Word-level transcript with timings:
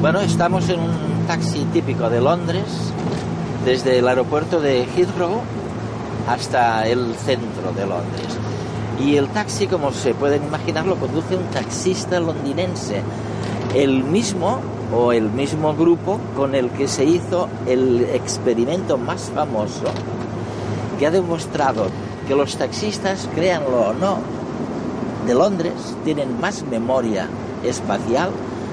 Bueno, 0.00 0.20
estamos 0.20 0.68
en 0.68 0.80
un 0.80 1.26
taxi 1.26 1.64
típico 1.72 2.10
de 2.10 2.20
Londres, 2.20 2.64
desde 3.64 3.98
el 3.98 4.08
aeropuerto 4.08 4.60
de 4.60 4.84
Heathrow 4.84 5.40
hasta 6.28 6.86
el 6.86 7.14
centro 7.14 7.72
de 7.74 7.86
Londres. 7.86 8.38
Y 9.00 9.16
el 9.16 9.28
taxi, 9.28 9.66
como 9.66 9.92
se 9.92 10.14
pueden 10.14 10.44
imaginar, 10.44 10.86
lo 10.86 10.96
conduce 10.96 11.36
un 11.36 11.44
taxista 11.46 12.20
londinense, 12.20 13.02
el 13.74 14.04
mismo 14.04 14.60
o 14.94 15.12
el 15.12 15.30
mismo 15.30 15.74
grupo 15.74 16.20
con 16.36 16.54
el 16.54 16.70
que 16.70 16.86
se 16.86 17.04
hizo 17.04 17.48
el 17.66 18.04
experimento 18.12 18.98
más 18.98 19.30
famoso 19.34 19.86
que 20.98 21.06
ha 21.06 21.10
demostrado 21.10 21.86
que 22.28 22.34
los 22.34 22.56
taxistas, 22.56 23.28
créanlo 23.34 23.88
o 23.88 23.92
no, 23.92 24.18
de 25.26 25.34
Londres 25.34 25.72
tienen 26.04 26.40
más 26.40 26.62
memoria 26.62 27.28
espacial 27.62 28.30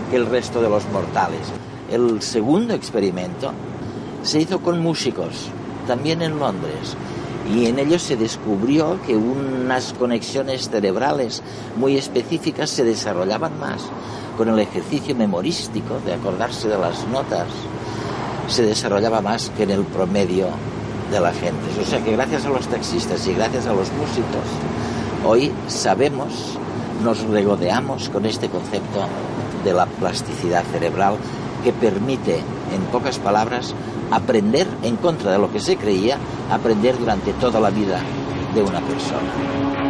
que 0.10 0.18
el 0.18 0.26
resto 0.26 0.62
de 0.62 0.70
los 0.70 0.88
mortales. 0.90 1.40
El 1.90 2.22
segundo 2.22 2.74
experimento 2.74 3.52
se 4.24 4.42
hizo 4.42 4.60
con 4.60 4.80
músicos, 4.80 5.50
también 5.88 6.22
en 6.22 6.40
Londres, 6.40 6.96
y 7.54 7.66
en 7.66 7.80
ellos 7.80 8.02
se 8.02 8.18
descubrió 8.18 9.00
que 9.06 9.16
unas 9.16 9.94
conexiones 9.94 10.70
cerebrales 10.70 11.42
muy 11.76 11.98
específicas 11.98 12.70
se 12.70 12.84
desarrollaban 12.84 13.60
más 13.60 13.82
con 14.38 14.50
el 14.50 14.60
ejercicio 14.60 15.16
memorístico 15.16 16.00
de 16.06 16.14
acordarse 16.14 16.68
de 16.68 16.78
las 16.78 17.08
notas, 17.08 17.48
se 18.48 18.64
desarrollaba 18.64 19.22
más 19.22 19.50
que 19.58 19.64
en 19.64 19.72
el 19.72 19.84
promedio 19.84 20.48
de 21.12 21.20
la 21.20 21.34
gente. 21.34 21.82
O 21.82 21.86
sea 21.86 22.04
que 22.04 22.12
gracias 22.12 22.46
a 22.46 22.50
los 22.50 22.68
taxistas 22.68 23.26
y 23.28 23.34
gracias 23.34 23.66
a 23.66 23.74
los 23.74 23.92
músicos, 23.94 24.48
hoy 25.26 25.52
sabemos, 25.68 26.58
nos 27.04 27.22
regodeamos 27.24 28.10
con 28.10 28.26
este 28.26 28.50
concepto 28.50 29.08
de 29.64 29.74
la 29.74 29.86
plasticidad 29.86 30.64
cerebral 30.72 31.16
que 31.64 31.74
permite, 31.74 32.38
en 32.74 32.82
pocas 32.92 33.20
palabras, 33.20 33.76
aprender 34.10 34.68
en 34.84 34.96
contra 34.98 35.32
de 35.32 35.38
lo 35.38 35.52
que 35.52 35.60
se 35.60 35.78
creía, 35.78 36.18
aprender 36.50 36.98
durante 36.98 37.34
toda 37.34 37.60
la 37.60 37.70
vida 37.70 38.02
de 38.54 38.62
una 38.62 38.82
persona. 38.82 39.81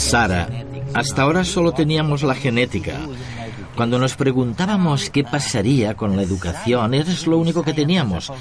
Sara, 0.00 0.48
hasta 0.94 1.22
ahora 1.22 1.44
solo 1.44 1.72
teníamos 1.72 2.22
la 2.22 2.34
genética. 2.34 2.94
Cuando 3.76 3.98
nos 3.98 4.16
preguntábamos 4.16 5.10
qué 5.10 5.22
pasaría 5.22 5.94
con 5.94 6.16
la 6.16 6.22
educación, 6.22 6.94
es 6.94 7.26
lo 7.26 7.36
único 7.36 7.62
que 7.62 7.74
teníamos. 7.74 8.32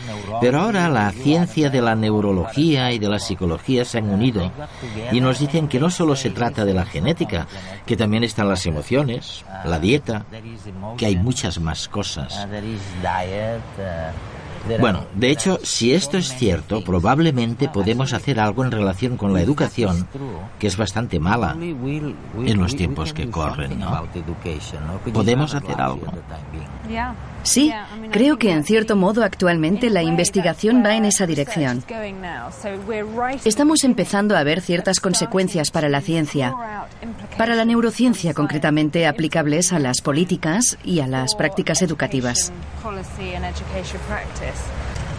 Pero 0.42 0.62
ahora 0.62 0.90
la 0.90 1.12
ciencia 1.12 1.70
de 1.70 1.82
la 1.82 1.96
neurología 1.96 2.92
y 2.94 2.98
de 2.98 3.10
la 3.10 3.20
psicología 3.20 3.84
se 3.84 4.00
han 4.00 4.10
unido 4.10 4.52
y 5.12 5.20
nos 5.20 5.40
dicen 5.40 5.68
que 5.68 5.80
no 5.80 5.92
solo 5.92 6.16
se 6.16 6.30
trata 6.30 6.64
de 6.66 6.74
la 6.74 6.86
genética, 6.86 7.46
que 7.86 7.98
también 7.98 8.24
están 8.24 8.48
las 8.48 8.66
emociones, 8.66 9.44
la 9.66 9.80
dieta, 9.80 10.26
que 10.98 11.06
hay 11.06 11.18
muchas 11.18 11.60
más 11.60 11.88
cosas. 11.90 12.48
Bueno, 14.78 15.06
de 15.16 15.32
hecho, 15.32 15.60
si 15.64 15.94
esto 15.94 16.18
es 16.18 16.36
cierto, 16.36 16.84
probablemente 16.84 17.70
podemos 17.70 18.14
hacer 18.14 18.40
algo 18.40 18.64
en 18.64 18.72
relación 18.72 19.18
con 19.18 19.34
la 19.34 19.42
educación, 19.42 20.08
que 20.60 20.68
es 20.68 20.78
bastante 20.78 21.20
mala 21.20 21.56
en 21.60 22.60
los 22.60 22.76
tiempos 22.76 23.14
que 23.14 23.30
corren, 23.30 23.80
¿no? 23.80 24.08
Podemos 25.14 25.54
hacer 25.54 25.82
algo. 25.82 26.08
Sí, 27.50 27.74
creo 28.12 28.38
que 28.38 28.52
en 28.52 28.64
cierto 28.64 28.96
modo 28.96 29.24
actualmente 29.24 29.90
la 29.90 30.04
investigación 30.04 30.84
va 30.86 30.96
en 30.96 31.06
esa 31.06 31.26
dirección. 31.26 31.84
Estamos 33.44 33.84
empezando 33.84 34.38
a 34.38 34.44
ver 34.44 34.62
ciertas 34.62 35.00
consecuencias 35.00 35.72
para 35.72 35.90
la 35.90 36.02
ciencia, 36.02 36.54
para 37.40 37.56
la 37.56 37.66
neurociencia 37.66 38.36
concretamente 38.36 39.08
aplicables 39.08 39.74
a 39.74 39.80
las 39.80 40.02
políticas 40.02 40.78
y 40.84 41.00
a 41.00 41.08
las 41.08 41.34
prácticas 41.34 41.82
educativas. 41.82 42.54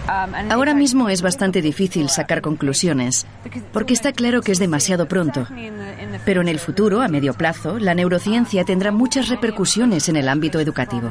Ahora 0.06 0.74
mismo 0.74 1.08
es 1.08 1.22
bastante 1.22 1.62
difícil 1.62 2.08
sacar 2.08 2.40
conclusiones, 2.40 3.26
porque 3.72 3.94
está 3.94 4.12
claro 4.12 4.42
que 4.42 4.52
es 4.52 4.58
demasiado 4.58 5.06
pronto. 5.06 5.46
Pero 6.24 6.40
en 6.40 6.48
el 6.48 6.58
futuro, 6.58 7.00
a 7.00 7.08
medio 7.08 7.34
plazo, 7.34 7.78
la 7.78 7.94
neurociencia 7.94 8.64
tendrá 8.64 8.92
muchas 8.92 9.28
repercusiones 9.28 10.08
en 10.08 10.16
el 10.16 10.28
ámbito 10.28 10.60
educativo. 10.60 11.10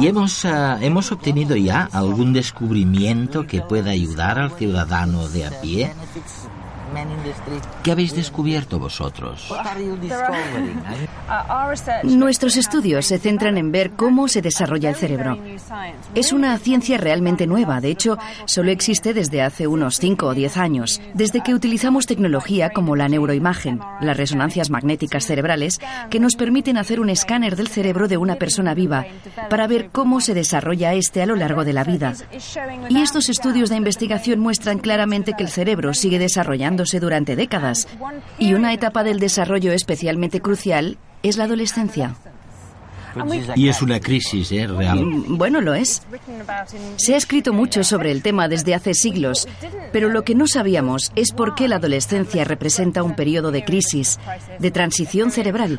¿Y 0.00 0.06
hemos, 0.06 0.44
ah, 0.44 0.78
hemos 0.80 1.12
obtenido 1.12 1.56
ya 1.56 1.88
algún 1.92 2.32
descubrimiento 2.32 3.46
que 3.46 3.60
pueda 3.60 3.90
ayudar 3.90 4.38
al 4.38 4.52
ciudadano 4.52 5.28
de 5.28 5.46
a 5.46 5.60
pie? 5.60 5.92
¿Qué 7.82 7.92
habéis 7.92 8.14
descubierto 8.14 8.78
vosotros? 8.78 9.52
Nuestros 12.04 12.56
estudios 12.56 13.06
se 13.06 13.18
centran 13.18 13.58
en 13.58 13.72
ver 13.72 13.92
cómo 13.92 14.28
se 14.28 14.42
desarrolla 14.42 14.90
el 14.90 14.94
cerebro. 14.94 15.38
Es 16.14 16.32
una 16.32 16.56
ciencia 16.58 16.98
realmente 16.98 17.46
nueva, 17.46 17.80
de 17.80 17.90
hecho, 17.90 18.18
solo 18.46 18.70
existe 18.70 19.14
desde 19.14 19.42
hace 19.42 19.66
unos 19.66 19.98
5 19.98 20.26
o 20.26 20.34
10 20.34 20.56
años, 20.56 21.00
desde 21.14 21.42
que 21.42 21.54
utilizamos 21.54 22.06
tecnología 22.06 22.70
como 22.70 22.96
la 22.96 23.08
neuroimagen, 23.08 23.80
las 24.00 24.16
resonancias 24.16 24.70
magnéticas 24.70 25.26
cerebrales, 25.26 25.80
que 26.10 26.20
nos 26.20 26.36
permiten 26.36 26.76
hacer 26.76 27.00
un 27.00 27.10
escáner 27.10 27.56
del 27.56 27.68
cerebro 27.68 28.08
de 28.08 28.16
una 28.16 28.36
persona 28.36 28.74
viva 28.74 29.06
para 29.50 29.66
ver 29.66 29.90
cómo 29.90 30.20
se 30.20 30.34
desarrolla 30.34 30.94
este 30.94 31.22
a 31.22 31.26
lo 31.26 31.36
largo 31.36 31.64
de 31.64 31.72
la 31.72 31.84
vida. 31.84 32.14
Y 32.88 33.00
estos 33.00 33.28
estudios 33.28 33.70
de 33.70 33.76
investigación 33.76 34.40
muestran 34.40 34.78
claramente 34.78 35.34
que 35.36 35.44
el 35.44 35.50
cerebro 35.50 35.94
sigue 35.94 36.18
durante 37.00 37.36
décadas 37.36 37.88
y 38.38 38.54
una 38.54 38.72
etapa 38.72 39.04
del 39.04 39.18
desarrollo 39.18 39.72
especialmente 39.72 40.40
crucial 40.40 40.98
es 41.22 41.36
la 41.36 41.44
adolescencia. 41.44 42.16
Y 43.54 43.68
es 43.68 43.82
una 43.82 44.00
crisis 44.00 44.50
¿eh? 44.52 44.66
real. 44.66 45.04
Mm, 45.04 45.38
bueno, 45.38 45.60
lo 45.60 45.74
es. 45.74 46.02
Se 46.96 47.14
ha 47.14 47.16
escrito 47.16 47.52
mucho 47.52 47.84
sobre 47.84 48.10
el 48.10 48.22
tema 48.22 48.48
desde 48.48 48.74
hace 48.74 48.94
siglos, 48.94 49.48
pero 49.92 50.08
lo 50.08 50.24
que 50.24 50.34
no 50.34 50.46
sabíamos 50.46 51.12
es 51.14 51.32
por 51.32 51.54
qué 51.54 51.68
la 51.68 51.76
adolescencia 51.76 52.44
representa 52.44 53.02
un 53.02 53.14
periodo 53.14 53.52
de 53.52 53.64
crisis, 53.64 54.18
de 54.58 54.70
transición 54.70 55.30
cerebral, 55.30 55.78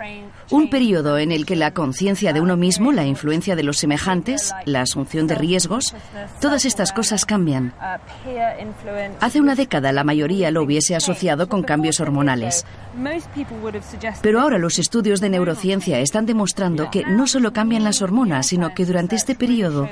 un 0.51 0.69
periodo 0.69 1.17
en 1.17 1.31
el 1.31 1.45
que 1.45 1.55
la 1.55 1.71
conciencia 1.71 2.33
de 2.33 2.41
uno 2.41 2.57
mismo, 2.57 2.91
la 2.91 3.05
influencia 3.05 3.55
de 3.55 3.63
los 3.63 3.77
semejantes, 3.77 4.53
la 4.65 4.81
asunción 4.81 5.27
de 5.27 5.35
riesgos, 5.35 5.95
todas 6.39 6.65
estas 6.65 6.91
cosas 6.91 7.25
cambian. 7.25 7.73
Hace 9.19 9.41
una 9.41 9.55
década 9.55 9.91
la 9.91 10.03
mayoría 10.03 10.51
lo 10.51 10.63
hubiese 10.63 10.95
asociado 10.95 11.49
con 11.49 11.63
cambios 11.63 11.99
hormonales. 11.99 12.65
Pero 14.21 14.41
ahora 14.41 14.57
los 14.57 14.79
estudios 14.79 15.21
de 15.21 15.29
neurociencia 15.29 15.99
están 15.99 16.25
demostrando 16.25 16.89
que 16.91 17.03
no 17.05 17.27
solo 17.27 17.53
cambian 17.53 17.83
las 17.83 18.01
hormonas, 18.01 18.47
sino 18.47 18.73
que 18.73 18.85
durante 18.85 19.15
este 19.15 19.35
periodo 19.35 19.89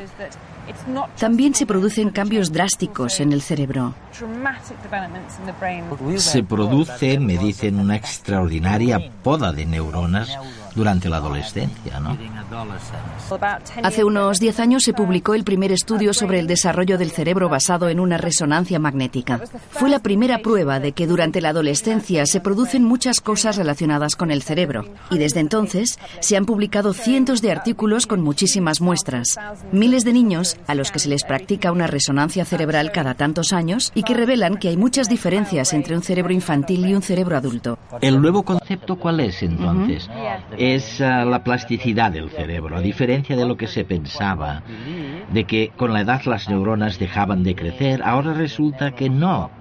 también 1.17 1.55
se 1.55 1.65
producen 1.65 2.09
cambios 2.09 2.51
drásticos 2.51 3.19
en 3.19 3.33
el 3.33 3.41
cerebro. 3.41 3.93
Se 6.17 6.43
produce, 6.43 7.19
me 7.19 7.37
dicen, 7.37 7.79
una 7.79 7.95
extraordinaria 7.95 8.99
poda 9.23 9.51
de 9.51 9.65
neuronas 9.65 10.37
durante 10.75 11.09
la 11.09 11.17
adolescencia, 11.17 11.99
¿no? 11.99 12.17
Hace 13.83 14.03
unos 14.03 14.39
10 14.39 14.59
años 14.59 14.83
se 14.83 14.93
publicó 14.93 15.33
el 15.33 15.43
primer 15.43 15.71
estudio 15.71 16.13
sobre 16.13 16.39
el 16.39 16.47
desarrollo 16.47 16.97
del 16.97 17.11
cerebro 17.11 17.49
basado 17.49 17.89
en 17.89 17.99
una 17.99 18.17
resonancia 18.17 18.79
magnética. 18.79 19.41
Fue 19.69 19.89
la 19.89 19.99
primera 19.99 20.39
prueba 20.39 20.79
de 20.79 20.91
que 20.91 21.07
durante 21.07 21.41
la 21.41 21.49
adolescencia 21.49 22.25
se 22.25 22.39
producen 22.39 22.83
muchas 22.83 23.21
cosas 23.21 23.57
relacionadas 23.57 24.15
con 24.15 24.31
el 24.31 24.41
cerebro. 24.41 24.85
Y 25.09 25.17
desde 25.17 25.39
entonces 25.39 25.99
se 26.19 26.37
han 26.37 26.45
publicado 26.45 26.93
cientos 26.93 27.41
de 27.41 27.51
artículos 27.51 28.07
con 28.07 28.21
muchísimas 28.21 28.81
muestras. 28.81 29.39
Miles 29.71 30.03
de 30.03 30.13
niños 30.13 30.57
a 30.67 30.75
los 30.75 30.91
que 30.91 30.99
se 30.99 31.09
les 31.09 31.23
practica 31.23 31.71
una 31.71 31.87
resonancia 31.87 32.45
cerebral 32.45 32.91
cada 32.91 33.13
tantos 33.13 33.53
años 33.53 33.91
y 33.95 34.03
que 34.03 34.13
revelan 34.13 34.57
que 34.57 34.69
hay 34.69 34.77
muchas 34.77 35.09
diferencias 35.09 35.73
entre 35.73 35.95
un 35.95 36.03
cerebro 36.03 36.33
infantil 36.33 36.87
y 36.87 36.93
un 36.93 37.01
cerebro 37.01 37.37
adulto. 37.37 37.77
¿El 38.01 38.21
nuevo 38.21 38.43
concepto 38.43 38.95
cuál 38.97 39.19
es 39.19 39.41
entonces? 39.43 40.09
Es 40.63 41.01
ah, 41.01 41.25
la 41.25 41.43
plasticidad 41.43 42.11
del 42.11 42.29
cerebro, 42.29 42.77
a 42.77 42.79
diferencia 42.79 43.35
de 43.35 43.45
lo 43.45 43.57
que 43.57 43.67
se 43.67 43.83
pensaba, 43.83 44.63
de 45.27 45.43
que 45.43 45.73
con 45.75 45.91
la 45.91 45.99
edad 45.99 46.21
las 46.23 46.47
neuronas 46.47 46.99
dejaban 46.99 47.43
de 47.43 47.53
crecer, 47.53 48.01
ahora 48.01 48.33
resulta 48.33 48.91
que 48.91 49.09
no, 49.09 49.51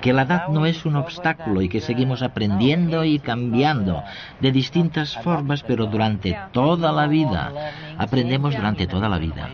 que 0.00 0.12
la 0.12 0.22
edad 0.22 0.48
no 0.50 0.66
es 0.66 0.86
un 0.86 0.94
obstáculo 0.94 1.62
y 1.62 1.68
que 1.68 1.80
seguimos 1.80 2.22
aprendiendo 2.22 3.02
y 3.02 3.18
cambiando 3.18 4.04
de 4.38 4.52
distintas 4.52 5.18
formas, 5.18 5.64
pero 5.64 5.86
durante 5.86 6.38
toda 6.52 6.92
la 6.92 7.08
vida. 7.08 7.52
Aprendemos 7.98 8.54
durante 8.54 8.86
toda 8.86 9.08
la 9.08 9.18
vida. 9.18 9.50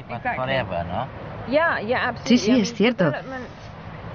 Sí, 2.25 2.37
sí, 2.37 2.61
es 2.61 2.75
cierto. 2.75 3.13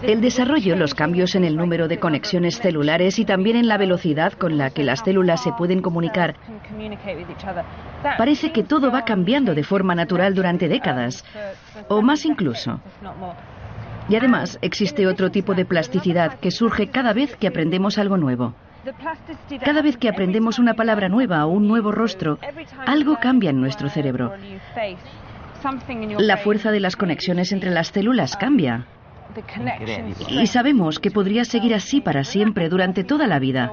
El 0.01 0.21
desarrollo, 0.21 0.77
los 0.77 0.93
cambios 0.93 1.35
en 1.35 1.43
el 1.43 1.57
número 1.57 1.89
de 1.89 1.99
conexiones 1.99 2.59
celulares 2.59 3.19
y 3.19 3.25
también 3.25 3.57
en 3.57 3.67
la 3.67 3.77
velocidad 3.77 4.31
con 4.33 4.57
la 4.57 4.69
que 4.69 4.83
las 4.83 4.99
células 4.99 5.43
se 5.43 5.51
pueden 5.51 5.81
comunicar. 5.81 6.35
Parece 8.17 8.51
que 8.51 8.63
todo 8.63 8.91
va 8.91 9.03
cambiando 9.03 9.53
de 9.53 9.63
forma 9.63 9.95
natural 9.95 10.33
durante 10.33 10.69
décadas, 10.69 11.25
o 11.89 12.01
más 12.01 12.25
incluso. 12.25 12.79
Y 14.07 14.15
además 14.15 14.57
existe 14.61 15.05
otro 15.05 15.31
tipo 15.31 15.53
de 15.53 15.65
plasticidad 15.65 16.39
que 16.39 16.51
surge 16.51 16.87
cada 16.87 17.13
vez 17.13 17.35
que 17.35 17.47
aprendemos 17.47 17.97
algo 17.97 18.17
nuevo. 18.17 18.55
Cada 19.63 19.81
vez 19.81 19.97
que 19.97 20.07
aprendemos 20.07 20.59
una 20.59 20.75
palabra 20.75 21.09
nueva 21.09 21.45
o 21.45 21.49
un 21.49 21.67
nuevo 21.67 21.91
rostro, 21.91 22.39
algo 22.85 23.17
cambia 23.19 23.49
en 23.49 23.59
nuestro 23.59 23.89
cerebro. 23.89 24.33
La 26.17 26.37
fuerza 26.37 26.71
de 26.71 26.79
las 26.79 26.95
conexiones 26.95 27.51
entre 27.51 27.69
las 27.69 27.89
células 27.89 28.37
cambia. 28.37 28.87
Y 30.29 30.47
sabemos 30.47 30.99
que 30.99 31.11
podría 31.11 31.45
seguir 31.45 31.73
así 31.73 32.01
para 32.01 32.23
siempre 32.23 32.69
durante 32.69 33.03
toda 33.03 33.27
la 33.27 33.39
vida. 33.39 33.71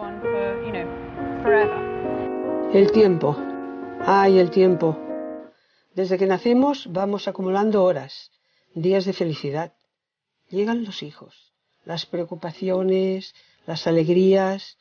El 2.73 2.93
tiempo. 2.93 3.37
Ay, 4.01 4.39
el 4.39 4.51
tiempo. 4.51 4.99
Desde 5.95 6.19
que 6.19 6.27
nacemos 6.27 6.89
vamos 6.93 7.27
acumulando 7.27 7.83
horas, 7.85 8.31
días 8.75 9.05
de 9.05 9.13
felicidad. 9.13 9.73
Llegan 10.51 10.85
los 10.85 11.03
hijos, 11.03 11.53
las 11.85 12.07
preocupaciones, 12.07 13.35
las 13.67 13.87
alegrías, 13.87 14.79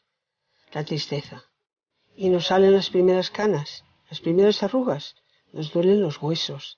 la 0.74 0.84
tristeza. 0.84 1.44
Y 2.16 2.30
nos 2.30 2.48
salen 2.48 2.74
las 2.74 2.90
primeras 2.90 3.31
canas, 3.31 3.86
las 4.10 4.20
primeras 4.20 4.62
arrugas, 4.62 5.16
nos 5.54 5.72
duelen 5.72 6.02
los 6.02 6.22
huesos, 6.22 6.78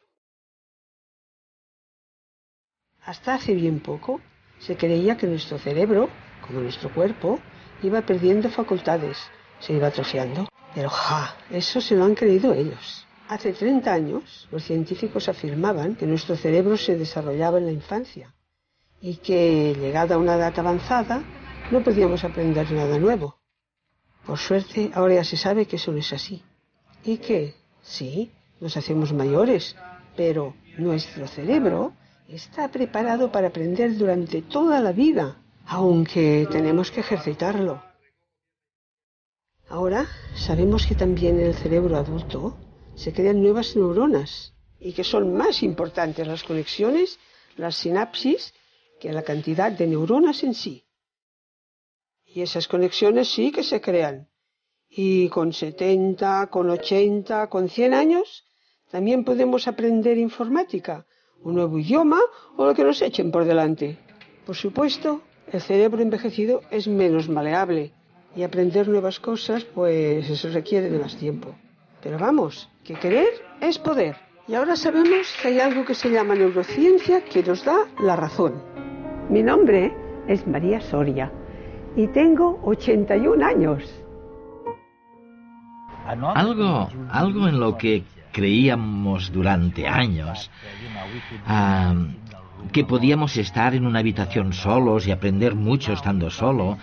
hasta 3.08 3.36
hace 3.36 3.56
bien 3.56 3.80
poco 3.80 4.20
se 4.60 4.76
creía 4.76 5.16
que 5.16 5.28
nuestro 5.28 5.58
cerebro, 5.58 6.10
como 6.46 6.60
nuestro 6.60 6.94
cuerpo, 6.94 7.40
iba 7.82 8.02
perdiendo 8.02 8.50
facultades, 8.50 9.18
se 9.60 9.74
iba 9.74 9.88
atrofiando. 9.88 10.48
Pero 10.76 10.90
ja, 10.90 11.36
eso 11.50 11.80
se 11.80 11.96
lo 11.96 12.04
han 12.04 12.16
creído 12.16 12.54
ellos. 12.54 13.08
Hace 13.30 13.54
30 13.54 13.94
años 13.94 14.48
los 14.52 14.64
científicos 14.64 15.30
afirmaban 15.30 15.96
que 15.96 16.06
nuestro 16.06 16.36
cerebro 16.36 16.76
se 16.76 16.98
desarrollaba 16.98 17.60
en 17.60 17.68
la 17.68 17.72
infancia 17.72 18.36
y 19.00 19.16
que, 19.16 19.74
llegada 19.80 20.16
a 20.16 20.18
una 20.18 20.36
edad 20.36 20.60
avanzada, 20.60 21.24
no 21.72 21.84
podíamos 21.84 22.26
aprender 22.26 22.70
nada 22.74 23.00
nuevo. 23.00 23.38
Por 24.26 24.38
suerte, 24.38 24.92
ahora 24.94 25.16
ya 25.16 25.24
se 25.24 25.38
sabe 25.38 25.66
que 25.66 25.78
eso 25.78 25.94
no 25.94 26.00
es 26.00 26.12
así. 26.12 26.44
Y 27.06 27.20
que, 27.20 27.56
sí, 27.82 28.32
nos 28.60 28.76
hacemos 28.76 29.14
mayores, 29.14 29.78
pero 30.18 30.56
nuestro 30.78 31.26
cerebro 31.28 31.94
está 32.28 32.70
preparado 32.70 33.32
para 33.32 33.48
aprender 33.48 33.98
durante 33.98 34.42
toda 34.42 34.82
la 34.82 34.92
vida, 34.92 35.42
aunque 35.66 36.48
tenemos 36.52 36.92
que 36.92 37.00
ejercitarlo. 37.00 37.82
Ahora 39.70 40.08
sabemos 40.36 40.86
que 40.86 40.96
también 40.96 41.40
en 41.40 41.48
el 41.48 41.56
cerebro 41.56 41.98
adulto 41.98 42.58
se 42.96 43.14
crean 43.14 43.42
nuevas 43.42 43.76
neuronas 43.76 44.54
y 44.80 44.94
que 44.94 45.04
son 45.04 45.36
más 45.36 45.64
importantes 45.64 46.28
las 46.28 46.44
conexiones, 46.44 47.20
las 47.56 47.76
sinapsis, 47.76 48.54
que 49.00 49.12
la 49.12 49.24
cantidad 49.24 49.72
de 49.72 49.88
neuronas 49.88 50.44
en 50.44 50.54
sí. 50.54 50.86
Y 52.26 52.42
esas 52.42 52.68
conexiones 52.68 53.30
sí 53.30 53.52
que 53.52 53.64
se 53.64 53.82
crean. 53.82 54.30
Y 54.90 55.30
con 55.30 55.54
70, 55.54 56.48
con 56.48 56.70
80, 56.70 57.50
con 57.50 57.70
100 57.70 57.94
años 57.94 58.46
también 58.90 59.26
podemos 59.26 59.68
aprender 59.68 60.18
informática 60.18 61.06
un 61.44 61.56
nuevo 61.56 61.78
idioma 61.80 62.20
o 62.56 62.66
lo 62.66 62.74
que 62.74 62.84
nos 62.84 63.02
echen 63.02 63.32
por 63.32 63.46
delante. 63.46 63.98
Por 64.46 64.56
supuesto, 64.56 65.22
el 65.52 65.62
cerebro 65.62 66.02
envejecido 66.02 66.62
es 66.72 66.88
menos 66.88 67.30
maleable 67.30 67.92
y 68.36 68.44
aprender 68.44 68.88
nuevas 68.88 69.20
cosas, 69.20 69.64
pues 69.64 70.30
eso 70.30 70.50
requiere 70.50 70.90
de 70.90 71.00
más 71.00 71.16
tiempo. 71.18 71.56
Pero 72.02 72.20
vamos, 72.20 72.70
que 72.84 72.94
querer 72.96 73.30
es 73.62 73.80
poder. 73.80 74.16
Y 74.48 74.56
ahora 74.56 74.76
sabemos 74.76 75.28
que 75.42 75.50
hay 75.50 75.60
algo 75.60 75.84
que 75.84 75.94
se 75.94 76.10
llama 76.10 76.36
neurociencia 76.36 77.24
que 77.26 77.44
nos 77.44 77.66
da 77.66 77.80
la 78.00 78.16
razón. 78.16 78.54
Mi 79.30 79.44
nombre 79.44 79.94
es 80.28 80.46
María 80.48 80.80
Soria 80.80 81.32
y 81.96 82.08
tengo 82.08 82.60
81 82.64 83.46
años. 83.46 83.84
Algo, 86.06 86.88
algo 87.10 87.48
en 87.50 87.60
lo 87.60 87.78
que 87.78 88.04
creíamos 88.38 89.32
durante 89.32 89.88
años 89.88 90.52
que 92.72 92.84
podíamos 92.84 93.36
estar 93.38 93.74
en 93.74 93.84
una 93.88 93.98
habitación 93.98 94.54
solos 94.54 95.08
y 95.08 95.12
aprender 95.12 95.56
mucho 95.56 95.94
estando 95.94 96.30
solo, 96.30 96.78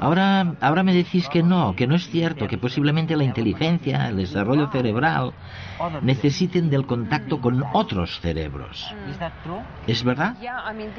Ahora, 0.00 0.54
ahora 0.60 0.82
me 0.82 0.94
decís 0.94 1.28
que 1.28 1.42
no, 1.42 1.74
que 1.74 1.86
no 1.86 1.96
es 1.96 2.08
cierto, 2.08 2.46
que 2.46 2.58
posiblemente 2.58 3.16
la 3.16 3.24
inteligencia, 3.24 4.08
el 4.08 4.16
desarrollo 4.16 4.68
cerebral 4.70 5.32
necesiten 6.02 6.70
del 6.70 6.86
contacto 6.86 7.40
con 7.40 7.64
otros 7.72 8.20
cerebros. 8.20 8.86
¿Es 9.86 10.04
verdad? 10.04 10.36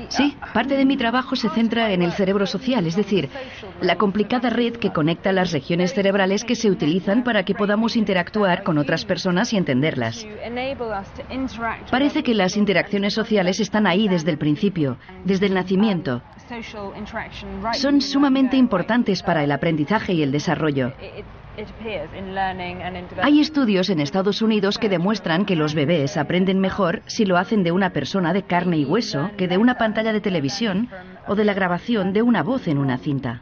Sí, 0.09 0.37
parte 0.53 0.75
de 0.75 0.85
mi 0.85 0.97
trabajo 0.97 1.35
se 1.35 1.49
centra 1.49 1.91
en 1.91 2.01
el 2.01 2.11
cerebro 2.11 2.45
social, 2.45 2.85
es 2.87 2.95
decir, 2.95 3.29
la 3.79 3.95
complicada 3.95 4.49
red 4.49 4.73
que 4.73 4.91
conecta 4.91 5.31
las 5.31 5.51
regiones 5.51 5.93
cerebrales 5.93 6.43
que 6.43 6.55
se 6.55 6.69
utilizan 6.69 7.23
para 7.23 7.43
que 7.43 7.55
podamos 7.55 7.95
interactuar 7.95 8.63
con 8.63 8.77
otras 8.77 9.05
personas 9.05 9.53
y 9.53 9.57
entenderlas. 9.57 10.25
Parece 11.91 12.23
que 12.23 12.33
las 12.33 12.57
interacciones 12.57 13.13
sociales 13.13 13.59
están 13.59 13.87
ahí 13.87 14.07
desde 14.07 14.31
el 14.31 14.37
principio, 14.37 14.97
desde 15.23 15.45
el 15.45 15.53
nacimiento. 15.53 16.23
Son 17.73 18.01
sumamente 18.01 18.57
importantes 18.57 19.23
para 19.23 19.43
el 19.43 19.51
aprendizaje 19.51 20.13
y 20.13 20.23
el 20.23 20.31
desarrollo. 20.31 20.93
Hay 23.21 23.41
estudios 23.41 23.89
en 23.89 23.99
Estados 23.99 24.41
Unidos 24.41 24.77
que 24.77 24.89
demuestran 24.89 25.45
que 25.45 25.55
los 25.55 25.73
bebés 25.73 26.15
aprenden 26.15 26.59
mejor 26.59 27.01
si 27.07 27.25
lo 27.25 27.37
hacen 27.37 27.63
de 27.63 27.71
una 27.71 27.91
persona 27.91 28.33
de 28.33 28.43
carne 28.43 28.77
y 28.77 28.85
hueso 28.85 29.31
que 29.37 29.47
de 29.47 29.57
una 29.57 29.75
pantalla 29.75 30.13
de 30.13 30.21
televisión 30.21 30.89
o 31.27 31.35
de 31.35 31.45
la 31.45 31.53
grabación 31.53 32.13
de 32.13 32.21
una 32.21 32.43
voz 32.43 32.67
en 32.67 32.77
una 32.77 32.97
cinta. 32.97 33.41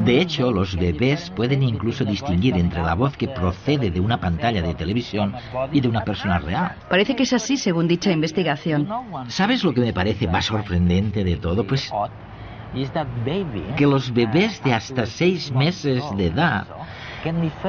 De 0.00 0.20
hecho, 0.20 0.50
los 0.50 0.76
bebés 0.76 1.30
pueden 1.30 1.62
incluso 1.62 2.04
distinguir 2.04 2.56
entre 2.56 2.82
la 2.82 2.94
voz 2.94 3.16
que 3.16 3.28
procede 3.28 3.90
de 3.90 4.00
una 4.00 4.20
pantalla 4.20 4.60
de 4.60 4.74
televisión 4.74 5.34
y 5.72 5.80
de 5.80 5.88
una 5.88 6.04
persona 6.04 6.38
real. 6.38 6.76
Parece 6.88 7.16
que 7.16 7.22
es 7.22 7.32
así 7.32 7.56
según 7.56 7.88
dicha 7.88 8.12
investigación. 8.12 8.86
¿Sabes 9.28 9.64
lo 9.64 9.72
que 9.72 9.80
me 9.80 9.92
parece 9.94 10.28
más 10.28 10.44
sorprendente 10.44 11.24
de 11.24 11.36
todo? 11.36 11.66
Pues 11.66 11.90
que 13.76 13.86
los 13.86 14.12
bebés 14.12 14.62
de 14.62 14.74
hasta 14.74 15.06
seis 15.06 15.50
meses 15.50 16.04
de 16.16 16.26
edad 16.26 16.66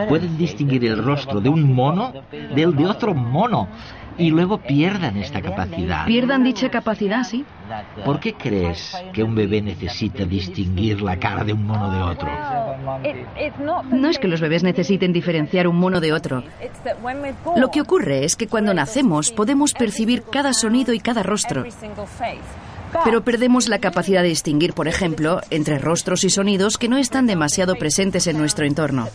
pueden 0.07 0.37
distinguir 0.37 0.85
el 0.85 1.03
rostro 1.03 1.39
de 1.39 1.49
un 1.49 1.73
mono 1.73 2.11
del 2.31 2.75
de 2.75 2.85
otro 2.85 3.13
mono 3.13 3.69
y 4.19 4.29
luego 4.29 4.59
pierdan 4.59 5.17
esta 5.17 5.41
capacidad. 5.41 6.05
Pierdan 6.05 6.43
dicha 6.43 6.69
capacidad, 6.69 7.23
sí. 7.23 7.45
¿Por 8.03 8.19
qué 8.19 8.33
crees 8.33 8.95
que 9.13 9.23
un 9.23 9.35
bebé 9.35 9.61
necesita 9.61 10.25
distinguir 10.25 11.01
la 11.01 11.17
cara 11.17 11.43
de 11.43 11.53
un 11.53 11.65
mono 11.65 11.91
de 11.91 12.01
otro? 12.01 12.29
No 13.91 14.09
es 14.09 14.19
que 14.19 14.27
los 14.27 14.41
bebés 14.41 14.63
necesiten 14.63 15.13
diferenciar 15.13 15.67
un 15.67 15.77
mono 15.77 15.99
de 15.99 16.13
otro. 16.13 16.43
Lo 17.55 17.71
que 17.71 17.81
ocurre 17.81 18.25
es 18.25 18.35
que 18.35 18.47
cuando 18.47 18.73
nacemos 18.73 19.31
podemos 19.31 19.73
percibir 19.73 20.23
cada 20.23 20.53
sonido 20.53 20.93
y 20.93 20.99
cada 20.99 21.23
rostro. 21.23 21.63
Pero 23.03 23.23
perdemos 23.23 23.67
la 23.67 23.79
capacidad 23.79 24.21
de 24.21 24.29
distinguir, 24.29 24.73
por 24.73 24.87
ejemplo, 24.87 25.41
entre 25.49 25.79
rostros 25.79 26.23
y 26.23 26.29
sonidos 26.29 26.77
que 26.77 26.89
no 26.89 26.97
están 26.97 27.27
demasiado 27.27 27.75
presentes 27.75 28.27
en 28.27 28.37
nuestro 28.37 28.65
entorno. 28.65 29.07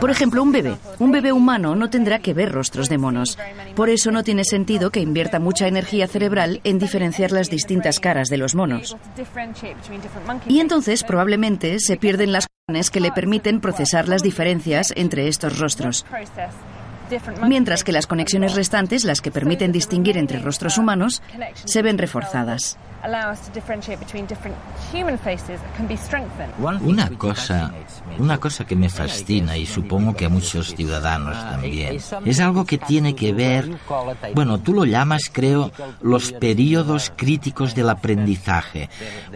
Por 0.00 0.10
ejemplo, 0.10 0.42
un 0.42 0.52
bebé. 0.52 0.76
Un 0.98 1.12
bebé 1.12 1.32
humano 1.32 1.74
no 1.74 1.90
tendrá 1.90 2.18
que 2.18 2.34
ver 2.34 2.52
rostros 2.52 2.88
de 2.88 2.98
monos. 2.98 3.38
Por 3.74 3.88
eso 3.88 4.10
no 4.10 4.22
tiene 4.22 4.44
sentido 4.44 4.90
que 4.90 5.00
invierta 5.00 5.38
mucha 5.38 5.68
energía 5.68 6.06
cerebral 6.08 6.60
en 6.64 6.78
diferenciar 6.78 7.32
las 7.32 7.50
distintas 7.50 8.00
caras 8.00 8.28
de 8.28 8.38
los 8.38 8.54
monos. 8.54 8.96
Y 10.46 10.60
entonces 10.60 11.04
probablemente 11.04 11.78
se 11.78 11.96
pierden 11.96 12.32
las 12.32 12.46
que 12.90 13.00
le 13.00 13.12
permiten 13.12 13.60
procesar 13.60 14.08
las 14.08 14.22
diferencias 14.22 14.92
entre 14.96 15.28
estos 15.28 15.58
rostros 15.58 16.04
mientras 17.46 17.84
que 17.84 17.92
las 17.92 18.06
conexiones 18.06 18.54
restantes, 18.54 19.04
las 19.04 19.20
que 19.20 19.30
permiten 19.30 19.72
distinguir 19.72 20.18
entre 20.18 20.38
rostros 20.38 20.78
humanos, 20.78 21.22
se 21.64 21.82
ven 21.82 21.98
reforzadas. 21.98 22.78
Una 26.80 27.10
cosa, 27.10 27.72
una 28.18 28.38
cosa 28.38 28.64
que 28.64 28.76
me 28.76 28.88
fascina 28.88 29.56
y 29.56 29.66
supongo 29.66 30.14
que 30.14 30.24
a 30.24 30.28
muchos 30.28 30.74
ciudadanos 30.74 31.36
también, 31.36 31.98
es 32.24 32.40
algo 32.40 32.64
que 32.64 32.78
tiene 32.78 33.14
que 33.14 33.32
ver, 33.32 33.68
bueno, 34.34 34.58
tú 34.58 34.72
lo 34.72 34.84
llamas, 34.84 35.30
creo, 35.32 35.70
los 36.00 36.32
periodos 36.32 37.12
críticos 37.14 37.74
del 37.74 37.90
aprendizaje. 37.90 38.88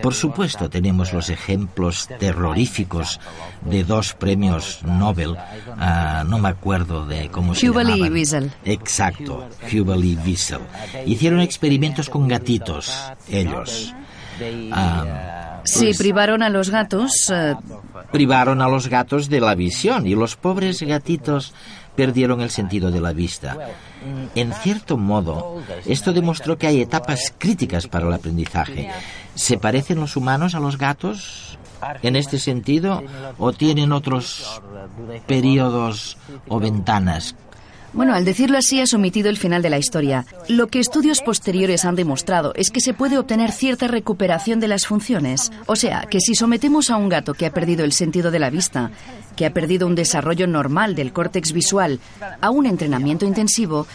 Por 0.03 0.15
supuesto, 0.15 0.69
tenemos 0.69 1.13
los 1.13 1.29
ejemplos 1.31 2.09
terroríficos 2.19 3.21
de 3.63 3.85
dos 3.85 4.15
premios 4.15 4.81
Nobel, 4.85 5.31
uh, 5.31 6.25
no 6.27 6.39
me 6.39 6.49
acuerdo 6.49 7.07
de 7.07 7.29
cómo 7.29 7.55
se 7.55 7.69
Hubel 7.69 7.91
y 7.91 8.11
Wiesel. 8.11 8.51
Exacto, 8.65 9.49
Hubel 9.73 10.05
y 10.05 10.17
Wiesel. 10.17 10.61
Hicieron 11.07 11.41
experimentos 11.41 12.09
con 12.09 12.29
gatitos, 12.29 12.93
ellos. 13.31 13.95
Ah, 14.73 15.61
sí, 15.65 15.93
privaron 15.97 16.43
a 16.43 16.49
los 16.49 16.71
gatos. 16.71 17.31
Eh, 17.31 17.55
privaron 18.11 18.63
a 18.63 18.69
los 18.69 18.89
gatos 18.89 19.29
de 19.29 19.41
la 19.41 19.55
visión 19.55 20.07
y 20.07 20.15
los 20.15 20.37
pobres 20.37 20.83
gatitos 20.83 21.55
perdieron 21.95 22.41
el 22.41 22.51
sentido 22.51 22.91
de 22.91 23.01
la 23.01 23.13
vista. 23.13 23.57
En 24.35 24.53
cierto 24.55 24.97
modo, 24.97 25.63
esto 25.85 26.13
demostró 26.13 26.57
que 26.57 26.67
hay 26.67 26.81
etapas 26.81 27.35
críticas 27.37 27.87
para 27.89 28.07
el 28.07 28.15
aprendizaje. 28.15 28.91
¿Se 29.35 29.59
parecen 29.59 30.01
los 30.01 30.17
humanos 30.17 30.55
a 30.55 30.61
los 30.61 30.79
gatos 30.79 31.59
en 32.03 32.17
este 32.17 32.39
sentido 32.39 33.03
o 33.39 33.53
tienen 33.53 33.93
otros 33.93 34.63
periodos 35.27 36.17
o 36.49 36.59
ventanas 36.61 37.35
bueno, 37.93 38.15
al 38.15 38.25
decirlo 38.25 38.59
así, 38.59 38.81
has 38.81 38.95
omitido 38.95 39.29
el 39.29 39.37
final 39.37 39.63
de 39.63 39.71
la 39.71 39.79
historia. 39.79 40.25
Lo 40.49 40.69
que 40.69 40.79
estudios 40.79 41.23
posteriores 41.23 41.85
han 41.85 41.97
demostrado 41.97 42.53
es 42.55 42.71
que 42.71 42.81
se 42.81 42.95
puede 42.95 43.19
obtener 43.19 43.53
cierta 43.53 43.89
recuperación 43.89 44.61
de 44.61 44.69
las 44.69 44.87
funciones. 44.87 45.51
O 45.67 45.77
sea, 45.77 46.07
que 46.09 46.21
si 46.21 46.35
sometemos 46.35 46.91
a 46.91 46.97
un 46.97 47.09
gato 47.09 47.35
que 47.35 47.47
ha 47.47 47.53
perdido 47.53 47.85
el 47.85 47.93
sentido 47.93 48.31
de 48.31 48.39
la 48.39 48.51
vista, 48.51 48.91
que 49.37 49.47
ha 49.47 49.53
perdido 49.53 49.87
un 49.87 49.95
desarrollo 49.95 50.47
normal 50.47 50.95
del 50.95 51.13
córtex 51.13 51.53
visual, 51.53 52.01
a 52.41 52.51
un 52.51 52.67
entrenamiento 52.67 53.27
intensivo, 53.27 53.87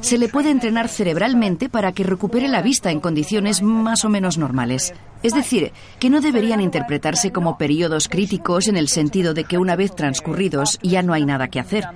se 0.00 0.18
le 0.18 0.28
puede 0.28 0.50
entrenar 0.50 0.88
cerebralmente 0.88 1.68
para 1.68 1.92
que 1.92 2.04
recupere 2.04 2.48
la 2.48 2.62
vista 2.62 2.90
en 2.90 3.00
condiciones 3.00 3.62
más 3.62 4.04
o 4.04 4.08
menos 4.08 4.38
normales. 4.38 4.94
Es 5.24 5.32
decir, 5.32 5.72
que 5.98 6.10
no 6.10 6.20
deberían 6.20 6.60
interpretarse 6.60 7.32
como 7.32 7.56
periodos 7.56 8.08
críticos 8.10 8.68
en 8.68 8.76
el 8.76 8.88
sentido 8.88 9.32
de 9.32 9.44
que 9.44 9.56
una 9.56 9.74
vez 9.74 9.96
transcurridos 9.96 10.78
ya 10.82 11.02
no 11.02 11.14
hay 11.14 11.24
nada 11.24 11.48
que 11.48 11.58
hacer, 11.58 11.88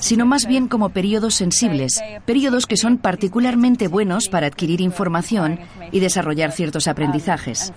sino 0.00 0.26
más 0.26 0.44
bien 0.48 0.66
como 0.66 0.88
periodos 0.88 1.36
sensibles, 1.36 2.02
periodos 2.26 2.66
que 2.66 2.76
son 2.76 2.98
particularmente 2.98 3.86
buenos 3.86 4.28
para 4.28 4.48
adquirir 4.48 4.80
información 4.80 5.60
y 5.92 6.00
desarrollar 6.00 6.50
ciertos 6.50 6.88
aprendizajes. 6.88 7.72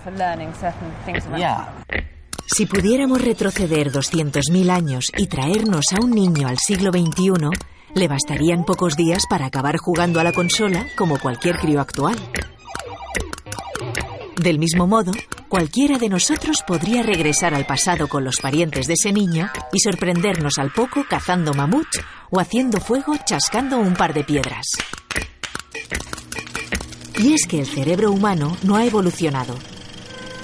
Si 2.46 2.66
pudiéramos 2.66 3.22
retroceder 3.22 3.92
200.000 3.92 4.70
años 4.70 5.12
y 5.16 5.28
traernos 5.28 5.92
a 5.92 6.02
un 6.02 6.10
niño 6.10 6.48
al 6.48 6.58
siglo 6.58 6.90
XXI, 6.90 7.48
le 7.94 8.08
bastarían 8.08 8.64
pocos 8.64 8.96
días 8.96 9.22
para 9.30 9.46
acabar 9.46 9.76
jugando 9.76 10.18
a 10.18 10.24
la 10.24 10.32
consola 10.32 10.84
como 10.96 11.16
cualquier 11.20 11.58
crío 11.58 11.80
actual. 11.80 12.16
Del 14.38 14.60
mismo 14.60 14.86
modo, 14.86 15.10
cualquiera 15.48 15.98
de 15.98 16.08
nosotros 16.08 16.62
podría 16.64 17.02
regresar 17.02 17.54
al 17.54 17.66
pasado 17.66 18.06
con 18.06 18.22
los 18.22 18.38
parientes 18.38 18.86
de 18.86 18.94
ese 18.94 19.12
niño 19.12 19.50
y 19.72 19.80
sorprendernos 19.80 20.58
al 20.58 20.72
poco 20.72 21.04
cazando 21.08 21.54
mamuts 21.54 22.00
o 22.30 22.38
haciendo 22.38 22.80
fuego 22.80 23.16
chascando 23.24 23.78
un 23.78 23.94
par 23.94 24.14
de 24.14 24.22
piedras. 24.22 24.66
Y 27.18 27.34
es 27.34 27.48
que 27.48 27.58
el 27.58 27.66
cerebro 27.66 28.12
humano 28.12 28.56
no 28.62 28.76
ha 28.76 28.84
evolucionado. 28.84 29.56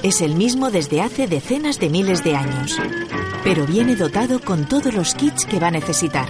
Es 0.03 0.23
el 0.23 0.35
mismo 0.35 0.73
desde 0.73 1.01
hace 1.01 1.29
decenas 1.29 1.79
de 1.79 1.89
miles 1.89 2.25
de 2.25 2.35
años, 2.35 2.77
pero 3.45 3.65
viene 3.65 3.95
dotado 3.95 4.41
con 4.41 4.69
todos 4.69 4.93
los 4.93 5.15
kits 5.15 5.47
que 5.47 5.61
va 5.61 5.69
a 5.69 5.71
necesitar 5.71 6.29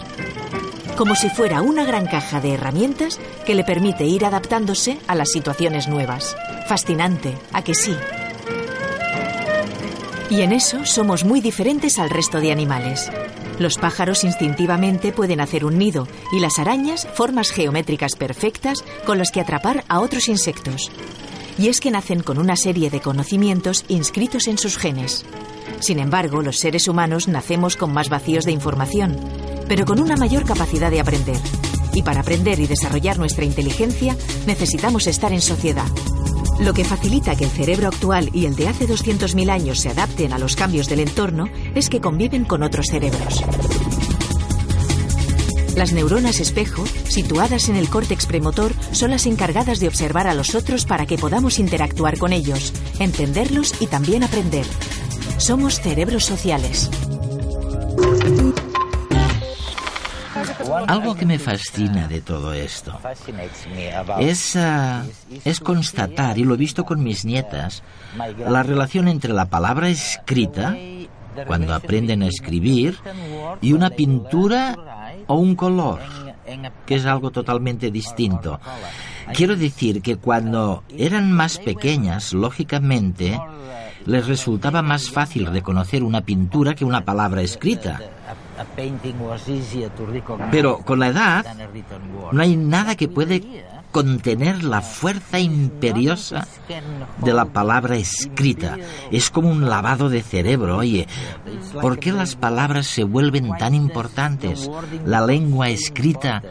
como 0.97 1.15
si 1.15 1.29
fuera 1.29 1.63
una 1.63 1.85
gran 1.85 2.07
caja 2.07 2.41
de 2.41 2.55
herramientas 2.55 3.21
que 3.45 3.55
le 3.55 3.65
permite 3.65 4.05
ir 4.05 4.25
adaptándose 4.25 4.99
a 5.07 5.15
las 5.15 5.31
situaciones 5.31 5.89
nuevas. 5.89 6.37
Fascinante, 6.67 7.37
¿a 7.53 7.63
que 7.63 7.75
sí? 7.75 7.95
Y 10.31 10.43
en 10.43 10.53
eso 10.53 10.85
somos 10.85 11.25
muy 11.25 11.41
diferentes 11.41 11.99
al 11.99 12.11
resto 12.11 12.41
de 12.41 12.53
animales. 12.53 13.11
Los 13.59 13.79
pájaros 13.79 14.25
instintivamente 14.25 15.13
pueden 15.13 15.41
hacer 15.41 15.65
un 15.65 15.79
nido 15.79 16.09
y 16.33 16.41
las 16.41 16.59
arañas 16.59 17.07
formas 17.15 17.51
geométricas 17.51 18.17
perfectas 18.17 18.85
con 19.05 19.19
las 19.19 19.31
que 19.31 19.41
atrapar 19.41 19.85
a 19.89 20.01
otros 20.01 20.29
insectos. 20.29 20.91
Y 21.57 21.69
es 21.69 21.81
que 21.81 21.93
nacen 21.93 22.23
con 22.23 22.39
una 22.39 22.57
serie 22.57 22.91
de 22.91 23.01
conocimientos 23.01 23.85
inscritos 23.89 24.49
en 24.49 24.59
sus 24.59 24.77
genes. 24.77 25.25
Sin 25.85 25.99
embargo, 25.99 26.41
los 26.41 26.61
seres 26.61 26.89
humanos 26.89 27.29
nacemos 27.29 27.77
con 27.77 27.93
más 27.93 28.09
vacíos 28.09 28.47
de 28.47 28.53
información, 28.53 29.19
pero 29.69 29.85
con 29.85 30.01
una 30.01 30.17
mayor 30.17 30.47
capacidad 30.47 30.91
de 30.91 30.99
aprender. 30.99 31.37
Y 31.93 32.03
para 32.03 32.21
aprender 32.21 32.59
y 32.59 32.67
desarrollar 32.67 33.19
nuestra 33.19 33.45
inteligencia 33.45 34.17
necesitamos 34.47 35.07
estar 35.07 35.35
en 35.35 35.43
sociedad. 35.43 35.85
Lo 36.59 36.73
que 36.73 36.87
facilita 36.87 37.37
que 37.37 37.45
el 37.45 37.51
cerebro 37.51 37.89
actual 37.89 38.31
y 38.33 38.47
el 38.47 38.57
de 38.57 38.69
hace 38.69 38.89
200.000 38.89 39.51
años 39.51 39.81
se 39.81 39.91
adapten 39.91 40.33
a 40.33 40.39
los 40.39 40.57
cambios 40.57 40.89
del 40.89 41.01
entorno 41.01 41.51
es 41.75 41.91
que 41.91 42.01
conviven 42.01 42.47
con 42.47 42.63
otros 42.63 42.87
cerebros. 42.91 43.45
Las 45.77 45.93
neuronas 45.93 46.41
espejo, 46.41 46.85
situadas 47.09 47.69
en 47.69 47.77
el 47.77 47.91
córtex 47.91 48.25
premotor, 48.25 48.73
son 48.93 49.11
las 49.11 49.27
encargadas 49.27 49.81
de 49.81 49.89
observar 49.89 50.29
a 50.29 50.35
los 50.35 50.55
otros 50.55 50.87
para 50.87 51.05
que 51.05 51.19
podamos 51.19 51.59
interactuar 51.59 52.17
con 52.17 52.33
ellos, 52.33 52.73
entenderlos 53.01 53.75
y 53.81 53.89
también 53.89 54.23
aprender. 54.23 54.65
Somos 55.39 55.81
cerebros 55.81 56.25
sociales. 56.25 56.91
Algo 60.87 61.15
que 61.15 61.27
me 61.27 61.39
fascina 61.39 62.09
de 62.09 62.21
todo 62.21 62.53
esto 62.53 62.99
es, 64.21 64.57
ah, 64.57 65.05
es 65.45 65.61
constatar, 65.61 66.39
y 66.39 66.45
lo 66.45 66.55
he 66.55 66.59
visto 66.59 66.85
con 66.85 67.03
mis 67.03 67.25
nietas, 67.25 67.83
la 68.39 68.63
relación 68.63 69.09
entre 69.09 69.33
la 69.33 69.47
palabra 69.47 69.89
escrita, 69.89 70.77
cuando 71.47 71.75
aprenden 71.75 72.23
a 72.23 72.29
escribir, 72.29 72.99
y 73.61 73.73
una 73.73 73.91
pintura 73.91 74.77
o 75.27 75.37
un 75.37 75.55
color, 75.55 76.01
que 76.87 76.97
es 76.97 77.07
algo 77.07 77.31
totalmente 77.31 77.91
distinto. 77.91 78.61
Quiero 79.33 79.57
decir 79.57 80.03
que 80.03 80.17
cuando 80.17 80.85
eran 80.97 81.33
más 81.33 81.59
pequeñas, 81.59 82.33
lógicamente, 82.33 83.41
les 84.07 84.27
resultaba 84.27 84.83
más 84.83 85.11
fácil 85.11 85.47
reconocer 85.47 86.03
una 86.03 86.21
pintura 86.21 86.75
que 86.75 86.85
una 86.85 87.05
palabra 87.05 87.43
escrita. 87.43 88.01
Pero 90.51 90.79
con 90.79 91.01
la 91.01 91.09
edad 91.09 91.47
no 92.33 92.43
hay 92.43 92.57
nada 92.57 92.97
que 92.97 93.09
puede 93.09 93.65
contener 93.91 94.65
la 94.65 94.83
fuerza 94.83 95.39
imperiosa 95.39 96.47
de 97.19 97.33
la 97.33 97.45
palabra 97.47 97.97
escrita. 97.97 98.77
Es 99.11 99.31
como 99.31 99.51
un 99.51 99.69
lavado 99.69 100.09
de 100.09 100.23
cerebro. 100.23 100.79
Oye, 100.79 101.07
¿por 101.81 101.99
qué 101.99 102.13
las 102.13 102.35
palabras 102.35 102.87
se 102.87 103.05
vuelven 103.05 103.51
tan 103.57 103.75
importantes? 103.75 104.69
La 105.05 105.25
lengua 105.25 105.69
escrita 105.69 106.43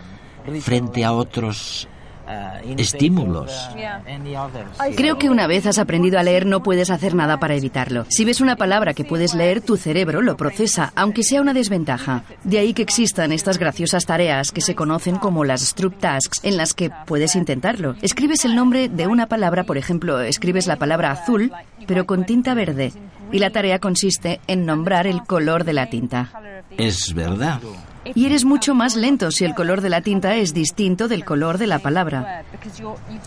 frente 0.62 1.03
a 1.05 1.13
otros 1.13 1.88
estímulos. 2.77 3.70
Creo 4.96 5.18
que 5.18 5.30
una 5.30 5.48
vez 5.48 5.65
has 5.65 5.77
aprendido 5.77 6.20
a 6.20 6.24
leer 6.24 6.46
no 6.46 6.63
puedes 6.63 6.89
hacer 6.89 7.15
nada 7.15 7.39
para 7.39 7.56
evitarlo. 7.56 8.06
Si 8.10 8.25
ves 8.25 8.42
una 8.42 8.56
palabra 8.56 8.94
que 8.94 9.03
puedes 9.03 9.34
leer, 9.34 9.62
tu 9.62 9.77
cerebro 9.77 10.22
lo 10.22 10.38
procesa, 10.38 10.94
aunque 10.96 11.24
sea 11.24 11.42
una 11.42 11.53
desventaja. 11.53 12.24
De 12.44 12.60
ahí 12.60 12.74
que 12.74 12.82
existan 12.82 13.32
estas 13.32 13.58
graciosas 13.58 14.06
tareas 14.06 14.51
que 14.51 14.62
se 14.62 14.75
conocen 14.75 15.18
como 15.18 15.44
las 15.44 15.62
Stroop 15.62 16.00
Tasks, 16.00 16.44
en 16.44 16.58
las 16.58 16.74
que 16.74 16.92
puedes 17.06 17.36
intentarlo. 17.36 17.96
Escribes 18.01 18.46
el 18.46 18.56
nombre 18.56 18.89
de 18.89 19.08
una 19.08 19.27
palabra, 19.27 19.63
por 19.63 19.77
ejemplo, 19.77 20.20
escribes 20.22 20.68
la 20.68 20.77
palabra 20.77 21.12
azul, 21.12 21.51
pero 21.88 22.06
con 22.06 22.25
tinta 22.25 22.53
verde. 22.53 22.94
Y 23.32 23.39
la 23.39 23.50
tarea 23.50 23.80
consiste 23.80 24.39
en 24.48 24.65
nombrar 24.65 25.08
el 25.08 25.24
color 25.24 25.63
de 25.63 25.74
la 25.74 25.89
tinta. 25.89 26.32
Es 26.77 27.13
verdad. 27.13 27.60
Y 28.15 28.25
eres 28.25 28.45
mucho 28.45 28.75
más 28.75 28.95
lento 28.95 29.31
si 29.31 29.45
el 29.45 29.53
color 29.55 29.81
de 29.81 29.89
la 29.89 30.01
tinta 30.01 30.36
es 30.36 30.53
distinto 30.53 31.07
del 31.07 31.25
color 31.25 31.57
de 31.57 31.67
la 31.67 31.79
palabra. 31.79 32.43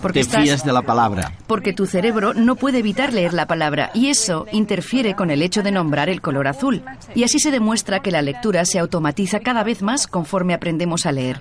Porque 0.03 0.25
Te 0.25 0.43
fías 0.43 0.65
de 0.65 0.73
la 0.73 0.83
palabra. 0.83 1.33
Porque 1.47 1.73
tu 1.73 1.87
cerebro 1.87 2.35
no 2.35 2.57
puede 2.57 2.79
evitar 2.79 3.13
leer 3.13 3.33
la 3.33 3.47
palabra 3.47 3.91
y 3.95 4.09
eso 4.09 4.47
interfiere 4.53 5.15
con 5.15 5.31
el 5.31 5.43
hecho 5.43 5.63
de 5.63 5.73
nombrar 5.73 6.09
el 6.09 6.21
color 6.21 6.49
azul. 6.49 6.83
Y 7.15 7.25
así 7.25 7.39
se 7.39 7.51
demuestra 7.51 8.01
que 8.01 8.11
la 8.11 8.23
lectura 8.23 8.65
se 8.65 8.79
automatiza 8.79 9.41
cada 9.41 9.65
vez 9.65 9.83
más 9.83 10.07
conforme 10.07 10.55
aprendemos 10.55 11.07
a 11.07 11.13
leer. 11.13 11.41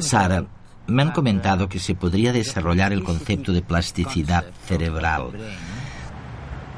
Sara, 0.00 0.44
me 0.86 1.02
han 1.02 1.12
comentado 1.12 1.68
que 1.68 1.78
se 1.78 1.94
podría 1.94 2.32
desarrollar 2.32 2.92
el 2.92 3.04
concepto 3.04 3.52
de 3.52 3.62
plasticidad 3.62 4.44
cerebral 4.66 5.30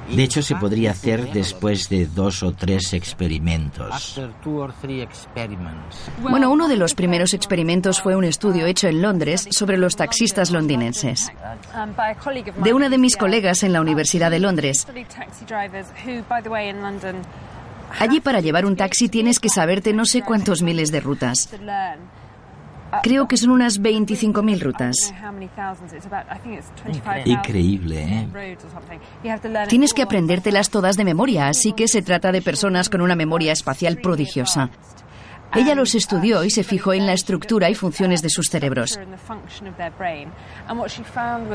de 0.08 0.22
hecho, 0.22 0.42
se 0.42 0.54
podría 0.56 0.90
hacer 0.92 1.32
después 1.32 1.88
de 1.88 2.06
dos 2.06 2.42
o 2.42 2.52
tres 2.52 2.92
experimentos. 2.92 4.20
Bueno, 6.20 6.50
uno 6.50 6.68
de 6.68 6.76
los 6.76 6.94
primeros 6.94 7.34
experimentos 7.34 8.00
fue 8.00 8.16
un 8.16 8.24
estudio 8.24 8.66
hecho 8.66 8.88
en 8.88 9.02
Londres 9.02 9.48
sobre 9.50 9.78
los 9.78 9.96
taxistas 9.96 10.50
londinenses. 10.50 11.32
De 12.62 12.72
una 12.72 12.88
de 12.88 12.98
mis 12.98 13.16
colegas 13.16 13.62
en 13.62 13.72
la 13.72 13.80
Universidad 13.80 14.30
de 14.30 14.38
Londres. 14.40 14.86
Allí 17.98 18.20
para 18.20 18.40
llevar 18.40 18.66
un 18.66 18.76
taxi 18.76 19.08
tienes 19.08 19.38
que 19.38 19.48
saberte 19.48 19.92
no 19.92 20.04
sé 20.04 20.22
cuántos 20.22 20.62
miles 20.62 20.90
de 20.90 21.00
rutas. 21.00 21.48
Creo 23.02 23.28
que 23.28 23.36
son 23.36 23.50
unas 23.50 23.80
25.000 23.80 24.60
rutas. 24.60 24.96
Increíble, 27.24 28.02
¿eh? 28.02 28.56
Tienes 29.68 29.92
que 29.94 30.02
aprendértelas 30.02 30.70
todas 30.70 30.96
de 30.96 31.04
memoria, 31.04 31.48
así 31.48 31.72
que 31.72 31.88
se 31.88 32.02
trata 32.02 32.32
de 32.32 32.42
personas 32.42 32.88
con 32.88 33.00
una 33.00 33.16
memoria 33.16 33.52
espacial 33.52 33.98
prodigiosa. 33.98 34.70
Ella 35.54 35.76
los 35.76 35.94
estudió 35.94 36.42
y 36.42 36.50
se 36.50 36.64
fijó 36.64 36.92
en 36.92 37.06
la 37.06 37.12
estructura 37.12 37.70
y 37.70 37.76
funciones 37.76 38.22
de 38.22 38.28
sus 38.28 38.48
cerebros. 38.48 38.98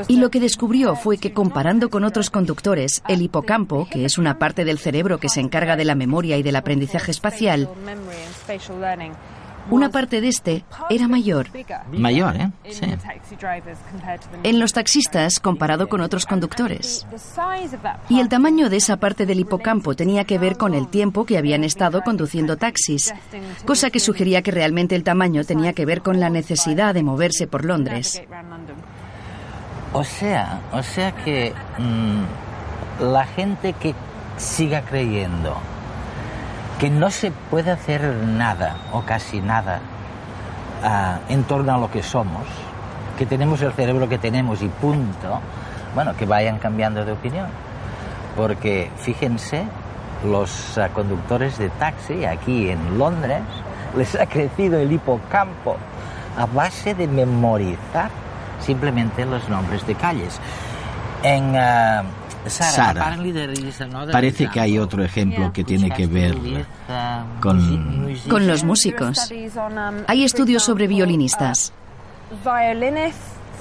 Y 0.08 0.16
lo 0.16 0.30
que 0.30 0.40
descubrió 0.40 0.96
fue 0.96 1.18
que 1.18 1.34
comparando 1.34 1.90
con 1.90 2.04
otros 2.04 2.30
conductores, 2.30 3.02
el 3.08 3.20
hipocampo, 3.20 3.86
que 3.90 4.06
es 4.06 4.16
una 4.16 4.38
parte 4.38 4.64
del 4.64 4.78
cerebro 4.78 5.18
que 5.18 5.28
se 5.28 5.40
encarga 5.40 5.76
de 5.76 5.84
la 5.84 5.94
memoria 5.94 6.38
y 6.38 6.42
del 6.42 6.56
aprendizaje 6.56 7.10
espacial, 7.10 7.68
una 9.68 9.90
parte 9.90 10.20
de 10.20 10.28
este 10.28 10.64
era 10.88 11.08
mayor. 11.08 11.48
Mayor, 11.92 12.36
¿eh? 12.36 12.50
Sí. 12.70 12.86
En 14.42 14.58
los 14.58 14.72
taxistas 14.72 15.38
comparado 15.40 15.88
con 15.88 16.00
otros 16.00 16.26
conductores. 16.26 17.06
Y 18.08 18.20
el 18.20 18.28
tamaño 18.28 18.70
de 18.70 18.76
esa 18.76 18.96
parte 18.96 19.26
del 19.26 19.40
hipocampo 19.40 19.94
tenía 19.94 20.24
que 20.24 20.38
ver 20.38 20.56
con 20.56 20.74
el 20.74 20.88
tiempo 20.88 21.24
que 21.24 21.38
habían 21.38 21.64
estado 21.64 22.02
conduciendo 22.02 22.56
taxis, 22.56 23.14
cosa 23.66 23.90
que 23.90 24.00
sugería 24.00 24.42
que 24.42 24.50
realmente 24.50 24.96
el 24.96 25.04
tamaño 25.04 25.44
tenía 25.44 25.72
que 25.72 25.86
ver 25.86 26.02
con 26.02 26.20
la 26.20 26.30
necesidad 26.30 26.94
de 26.94 27.02
moverse 27.02 27.46
por 27.46 27.64
Londres. 27.64 28.22
O 29.92 30.04
sea, 30.04 30.60
o 30.72 30.82
sea 30.82 31.12
que 31.12 31.52
mm, 31.78 33.02
la 33.12 33.26
gente 33.26 33.72
que 33.72 33.94
siga 34.36 34.82
creyendo 34.82 35.56
que 36.80 36.88
no 36.88 37.10
se 37.10 37.30
puede 37.30 37.70
hacer 37.70 38.02
nada 38.02 38.78
o 38.92 39.02
casi 39.02 39.42
nada 39.42 39.80
ah, 40.82 41.18
en 41.28 41.44
torno 41.44 41.74
a 41.74 41.78
lo 41.78 41.90
que 41.90 42.02
somos, 42.02 42.46
que 43.18 43.26
tenemos 43.26 43.60
el 43.60 43.72
cerebro 43.72 44.08
que 44.08 44.16
tenemos 44.16 44.62
y 44.62 44.68
punto, 44.68 45.40
bueno, 45.94 46.16
que 46.16 46.24
vayan 46.24 46.58
cambiando 46.58 47.04
de 47.04 47.12
opinión. 47.12 47.48
Porque 48.34 48.90
fíjense, 48.96 49.66
los 50.24 50.78
ah, 50.78 50.88
conductores 50.88 51.58
de 51.58 51.68
taxi 51.68 52.24
aquí 52.24 52.70
en 52.70 52.98
Londres 52.98 53.42
les 53.96 54.14
ha 54.14 54.24
crecido 54.24 54.78
el 54.78 54.90
hipocampo 54.90 55.76
a 56.38 56.46
base 56.46 56.94
de 56.94 57.06
memorizar 57.06 58.10
simplemente 58.58 59.26
los 59.26 59.46
nombres 59.50 59.86
de 59.86 59.94
calles. 59.96 60.40
Ah, 61.22 62.04
Sara, 62.46 63.18
parece 64.10 64.48
que 64.48 64.60
hay 64.60 64.78
otro 64.78 65.04
ejemplo 65.04 65.52
que 65.52 65.64
tiene 65.64 65.90
que 65.90 66.06
ver 66.06 66.36
con... 67.40 68.16
Con 68.28 68.46
los 68.46 68.64
músicos. 68.64 69.30
Hay 70.06 70.24
estudios 70.24 70.62
sobre 70.62 70.86
violinistas. 70.86 71.72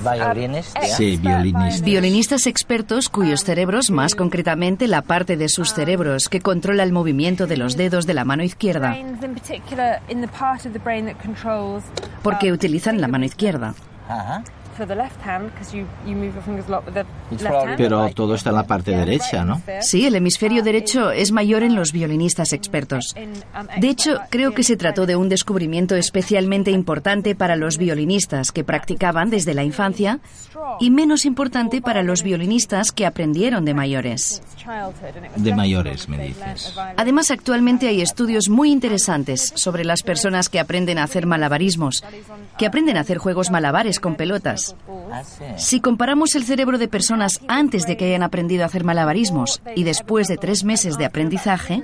Violinistas. 0.01 0.95
Sí, 0.95 1.17
violinistas. 1.17 1.81
Violinistas 1.81 2.47
expertos 2.47 3.09
cuyos 3.09 3.43
cerebros, 3.43 3.91
más 3.91 4.15
concretamente 4.15 4.87
la 4.87 5.01
parte 5.01 5.35
de 5.35 5.49
sus 5.49 5.73
cerebros 5.73 6.29
que 6.29 6.39
controla 6.39 6.83
el 6.83 6.93
movimiento 6.93 7.47
de 7.47 7.57
los 7.57 7.75
dedos 7.75 8.05
de 8.05 8.13
la 8.13 8.23
mano 8.23 8.43
izquierda, 8.43 8.95
porque 12.23 12.51
utilizan 12.51 13.01
la 13.01 13.07
mano 13.07 13.25
izquierda. 13.25 13.73
Pero 17.77 18.09
todo 18.11 18.35
está 18.35 18.49
en 18.49 18.55
la 18.55 18.67
parte 18.67 18.91
derecha, 18.91 19.45
¿no? 19.45 19.61
Sí, 19.81 20.05
el 20.05 20.15
hemisferio 20.15 20.63
derecho 20.63 21.11
es 21.11 21.31
mayor 21.31 21.63
en 21.63 21.75
los 21.75 21.91
violinistas 21.91 22.53
expertos. 22.53 23.15
Um, 23.15 23.67
de 23.79 23.89
hecho, 23.89 24.19
creo 24.29 24.53
que 24.53 24.63
se 24.63 24.77
trató 24.77 25.05
de 25.05 25.15
un 25.15 25.29
descubrimiento 25.29 25.95
especialmente 25.95 26.71
importante 26.71 27.35
para 27.35 27.55
los 27.55 27.77
violinistas 27.77 28.51
que 28.51 28.63
practicaban 28.63 29.29
desde 29.29 29.53
la 29.53 29.63
infancia 29.63 30.19
y 30.79 30.91
menos 30.91 31.25
importante 31.25 31.81
para 31.81 32.03
los 32.03 32.23
violinistas 32.23 32.91
que 32.91 33.05
aprendieron 33.05 33.65
de 33.65 33.73
mayores. 33.73 34.41
De 35.35 35.55
mayores, 35.55 36.07
me 36.07 36.27
dices. 36.27 36.73
Además, 36.95 37.31
actualmente 37.31 37.87
hay 37.87 38.01
estudios 38.01 38.49
muy 38.49 38.71
interesantes 38.71 39.51
sobre 39.55 39.83
las 39.83 40.03
personas 40.03 40.49
que 40.49 40.59
aprenden 40.59 40.97
a 40.97 41.03
hacer 41.03 41.25
malabarismos, 41.25 42.03
que 42.57 42.65
aprenden 42.65 42.97
a 42.97 43.01
hacer 43.01 43.17
juegos 43.17 43.51
malabares 43.51 43.99
con 43.99 44.15
pelotas. 44.15 44.68
Si 45.57 45.79
comparamos 45.79 46.35
el 46.35 46.43
cerebro 46.43 46.77
de 46.77 46.87
personas 46.87 47.41
antes 47.47 47.85
de 47.85 47.97
que 47.97 48.05
hayan 48.05 48.23
aprendido 48.23 48.63
a 48.63 48.67
hacer 48.67 48.83
malabarismos 48.83 49.61
y 49.75 49.83
después 49.83 50.27
de 50.27 50.37
tres 50.37 50.63
meses 50.63 50.97
de 50.97 51.05
aprendizaje, 51.05 51.81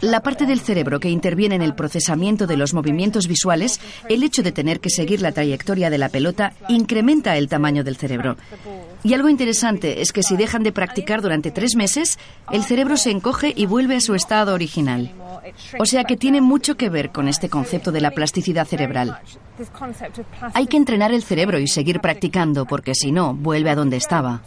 la 0.00 0.20
parte 0.20 0.46
del 0.46 0.60
cerebro 0.60 1.00
que 1.00 1.10
interviene 1.10 1.54
en 1.54 1.62
el 1.62 1.74
procesamiento 1.74 2.46
de 2.46 2.56
los 2.56 2.74
movimientos 2.74 3.28
visuales, 3.28 3.80
el 4.08 4.22
hecho 4.22 4.42
de 4.42 4.52
tener 4.52 4.80
que 4.80 4.90
seguir 4.90 5.20
la 5.20 5.32
trayectoria 5.32 5.90
de 5.90 5.98
la 5.98 6.08
pelota, 6.08 6.52
incrementa 6.68 7.36
el 7.36 7.48
tamaño 7.48 7.84
del 7.84 7.96
cerebro. 7.96 8.36
Y 9.04 9.12
algo 9.12 9.28
interesante 9.28 10.00
es 10.00 10.12
que 10.12 10.22
si 10.22 10.34
dejan 10.34 10.62
de 10.62 10.72
practicar 10.72 11.20
durante 11.20 11.50
tres 11.50 11.76
meses, 11.76 12.18
el 12.50 12.64
cerebro 12.64 12.96
se 12.96 13.10
encoge 13.10 13.52
y 13.54 13.66
vuelve 13.66 13.96
a 13.96 14.00
su 14.00 14.14
estado 14.14 14.54
original. 14.54 15.12
O 15.78 15.84
sea 15.84 16.04
que 16.04 16.16
tiene 16.16 16.40
mucho 16.40 16.78
que 16.78 16.88
ver 16.88 17.12
con 17.12 17.28
este 17.28 17.50
concepto 17.50 17.92
de 17.92 18.00
la 18.00 18.12
plasticidad 18.12 18.66
cerebral. 18.66 19.18
Hay 20.54 20.66
que 20.66 20.78
entrenar 20.78 21.12
el 21.12 21.22
cerebro 21.22 21.58
y 21.58 21.68
seguir 21.68 22.00
practicando 22.00 22.64
porque 22.64 22.94
si 22.94 23.12
no, 23.12 23.34
vuelve 23.34 23.68
a 23.68 23.74
donde 23.74 23.98
estaba. 23.98 24.40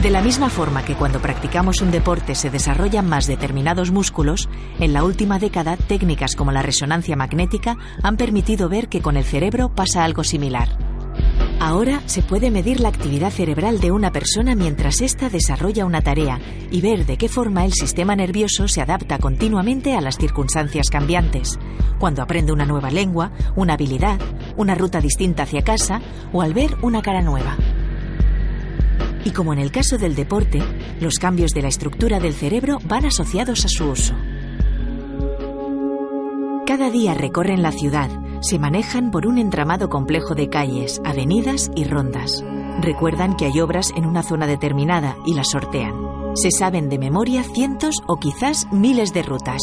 De 0.00 0.10
la 0.10 0.22
misma 0.22 0.48
forma 0.48 0.84
que 0.84 0.94
cuando 0.94 1.20
practicamos 1.20 1.82
un 1.82 1.90
deporte 1.90 2.34
se 2.34 2.48
desarrollan 2.48 3.06
más 3.06 3.26
determinados 3.26 3.90
músculos, 3.90 4.48
en 4.80 4.94
la 4.94 5.04
última 5.04 5.38
década 5.38 5.76
técnicas 5.76 6.36
como 6.36 6.52
la 6.52 6.62
resonancia 6.62 7.16
magnética 7.16 7.76
han 8.02 8.16
permitido 8.16 8.70
ver 8.70 8.88
que 8.88 9.02
con 9.02 9.18
el 9.18 9.24
cerebro 9.24 9.68
pasa 9.74 10.04
algo 10.04 10.24
similar. 10.24 10.91
Ahora 11.64 12.02
se 12.06 12.22
puede 12.22 12.50
medir 12.50 12.80
la 12.80 12.88
actividad 12.88 13.30
cerebral 13.30 13.78
de 13.78 13.92
una 13.92 14.10
persona 14.10 14.56
mientras 14.56 15.00
ésta 15.00 15.28
desarrolla 15.28 15.86
una 15.86 16.02
tarea 16.02 16.40
y 16.72 16.80
ver 16.80 17.06
de 17.06 17.16
qué 17.16 17.28
forma 17.28 17.64
el 17.64 17.72
sistema 17.72 18.16
nervioso 18.16 18.66
se 18.66 18.80
adapta 18.80 19.18
continuamente 19.18 19.94
a 19.94 20.00
las 20.00 20.16
circunstancias 20.16 20.88
cambiantes, 20.90 21.60
cuando 22.00 22.20
aprende 22.20 22.52
una 22.52 22.66
nueva 22.66 22.90
lengua, 22.90 23.30
una 23.54 23.74
habilidad, 23.74 24.18
una 24.56 24.74
ruta 24.74 25.00
distinta 25.00 25.44
hacia 25.44 25.62
casa 25.62 26.00
o 26.32 26.42
al 26.42 26.52
ver 26.52 26.76
una 26.82 27.00
cara 27.00 27.22
nueva. 27.22 27.56
Y 29.24 29.30
como 29.30 29.52
en 29.52 29.60
el 29.60 29.70
caso 29.70 29.98
del 29.98 30.16
deporte, 30.16 30.60
los 31.00 31.20
cambios 31.20 31.52
de 31.52 31.62
la 31.62 31.68
estructura 31.68 32.18
del 32.18 32.34
cerebro 32.34 32.80
van 32.86 33.04
asociados 33.04 33.64
a 33.64 33.68
su 33.68 33.88
uso. 33.88 34.16
Cada 36.66 36.90
día 36.90 37.14
recorren 37.14 37.62
la 37.62 37.70
ciudad, 37.70 38.10
se 38.42 38.58
manejan 38.58 39.10
por 39.10 39.26
un 39.26 39.38
entramado 39.38 39.88
complejo 39.88 40.34
de 40.34 40.48
calles, 40.48 41.00
avenidas 41.04 41.70
y 41.74 41.84
rondas. 41.84 42.44
Recuerdan 42.80 43.36
que 43.36 43.46
hay 43.46 43.60
obras 43.60 43.92
en 43.96 44.04
una 44.04 44.22
zona 44.22 44.46
determinada 44.46 45.16
y 45.24 45.34
las 45.34 45.50
sortean. 45.50 45.94
Se 46.34 46.50
saben 46.50 46.88
de 46.88 46.98
memoria 46.98 47.44
cientos 47.44 48.02
o 48.06 48.16
quizás 48.16 48.66
miles 48.72 49.12
de 49.12 49.22
rutas. 49.22 49.60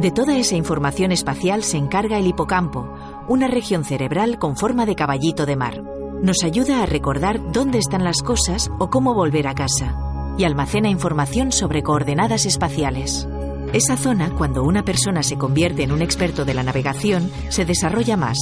De 0.00 0.10
toda 0.10 0.36
esa 0.36 0.56
información 0.56 1.12
espacial 1.12 1.62
se 1.62 1.76
encarga 1.76 2.18
el 2.18 2.26
hipocampo, 2.26 2.88
una 3.28 3.48
región 3.48 3.84
cerebral 3.84 4.38
con 4.38 4.56
forma 4.56 4.86
de 4.86 4.94
caballito 4.94 5.44
de 5.44 5.56
mar. 5.56 5.82
Nos 6.22 6.44
ayuda 6.44 6.82
a 6.82 6.86
recordar 6.86 7.52
dónde 7.52 7.78
están 7.78 8.04
las 8.04 8.22
cosas 8.22 8.70
o 8.78 8.90
cómo 8.90 9.12
volver 9.12 9.46
a 9.46 9.54
casa. 9.54 9.96
Y 10.38 10.44
almacena 10.44 10.88
información 10.88 11.52
sobre 11.52 11.82
coordenadas 11.82 12.46
espaciales. 12.46 13.28
Esa 13.72 13.98
zona, 13.98 14.30
cuando 14.30 14.62
una 14.62 14.82
persona 14.82 15.22
se 15.22 15.36
convierte 15.36 15.82
en 15.82 15.92
un 15.92 16.00
experto 16.00 16.46
de 16.46 16.54
la 16.54 16.62
navegación, 16.62 17.30
se 17.50 17.66
desarrolla 17.66 18.16
más. 18.16 18.38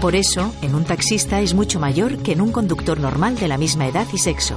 Por 0.00 0.16
eso, 0.16 0.52
en 0.62 0.74
un 0.74 0.84
taxista 0.84 1.40
es 1.40 1.54
mucho 1.54 1.78
mayor 1.78 2.18
que 2.18 2.32
en 2.32 2.40
un 2.40 2.50
conductor 2.50 2.98
normal 2.98 3.36
de 3.36 3.46
la 3.46 3.56
misma 3.56 3.86
edad 3.86 4.06
y 4.12 4.18
sexo. 4.18 4.56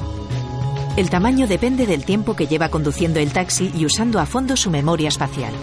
El 0.97 1.09
tamaño 1.09 1.47
depende 1.47 1.85
del 1.85 2.03
tiempo 2.03 2.35
que 2.35 2.47
lleva 2.47 2.69
conduciendo 2.69 3.19
el 3.19 3.31
taxi 3.31 3.71
y 3.75 3.85
usando 3.85 4.19
a 4.19 4.25
fondo 4.25 4.57
su 4.57 4.71
memoria 4.71 5.07
espacial. 5.07 5.53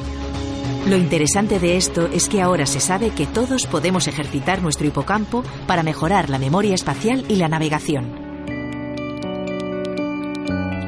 Lo 0.89 0.97
interesante 0.97 1.59
de 1.59 1.77
esto 1.77 2.07
es 2.07 2.29
que 2.29 2.41
ahora 2.41 2.65
se 2.65 2.81
sabe 2.81 3.11
que 3.11 3.27
todos 3.27 3.67
podemos 3.67 4.07
ejercitar 4.07 4.63
nuestro 4.63 4.87
hipocampo 4.87 5.43
para 5.67 5.83
mejorar 5.83 6.31
la 6.31 6.39
memoria 6.39 6.75
espacial 6.75 7.25
y 7.29 7.37
la 7.37 7.49
navegación. 7.49 8.28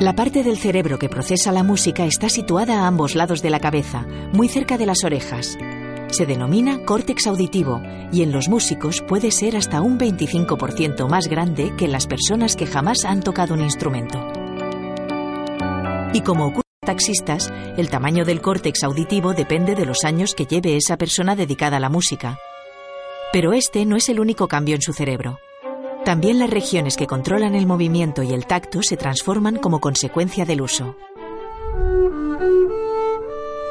La 0.01 0.15
parte 0.15 0.43
del 0.43 0.57
cerebro 0.57 0.99
que 0.99 1.11
procesa 1.11 1.53
la 1.53 1.63
música 1.63 2.07
está 2.07 2.31
situada 2.31 2.81
a 2.81 2.87
ambos 2.87 3.15
lados 3.15 3.43
de 3.43 3.51
la 3.51 3.61
cabeza, 3.61 4.07
muy 4.33 4.49
cerca 4.49 4.79
de 4.79 4.87
las 4.87 5.05
orejas. 5.05 5.59
Se 6.09 6.25
denomina 6.25 6.87
córtex 6.87 7.27
auditivo 7.27 7.83
y 8.11 8.23
en 8.23 8.33
los 8.33 8.49
músicos 8.49 9.03
puede 9.07 9.31
ser 9.31 9.59
hasta 9.59 9.83
un 9.83 9.99
25% 9.99 11.07
más 11.07 11.29
grande 11.29 11.75
que 11.77 11.85
en 11.85 11.93
las 11.93 12.07
personas 12.07 12.57
que 12.57 12.65
jamás 12.65 13.05
han 13.05 13.21
tocado 13.21 13.53
un 13.53 13.61
instrumento. 13.61 14.27
Y 16.15 16.23
como 16.23 16.47
ocurre 16.47 16.65
en 16.81 16.87
taxistas, 16.87 17.53
el 17.77 17.91
tamaño 17.91 18.25
del 18.25 18.41
córtex 18.41 18.83
auditivo 18.85 19.35
depende 19.35 19.75
de 19.75 19.85
los 19.85 20.05
años 20.05 20.35
que 20.35 20.47
lleve 20.47 20.79
esa 20.79 20.97
persona 20.97 21.37
dedicada 21.37 21.77
a 21.77 21.81
la 21.81 21.91
música. 21.91 22.39
Pero 23.35 23.53
este 23.53 23.85
no 23.85 23.97
es 23.97 24.09
el 24.09 24.19
único 24.19 24.49
cambio 24.49 24.77
en 24.77 24.81
su 24.81 24.95
cerebro. 24.95 25.41
También 26.05 26.39
las 26.39 26.51
regiones 26.51 26.97
que 26.97 27.07
controlan 27.07 27.55
el 27.55 27.67
movimiento 27.67 28.23
y 28.23 28.33
el 28.33 28.47
tacto 28.47 28.83
se 28.83 28.97
transforman 28.97 29.57
como 29.57 29.81
consecuencia 29.81 30.45
del 30.45 30.63
uso. 30.63 30.97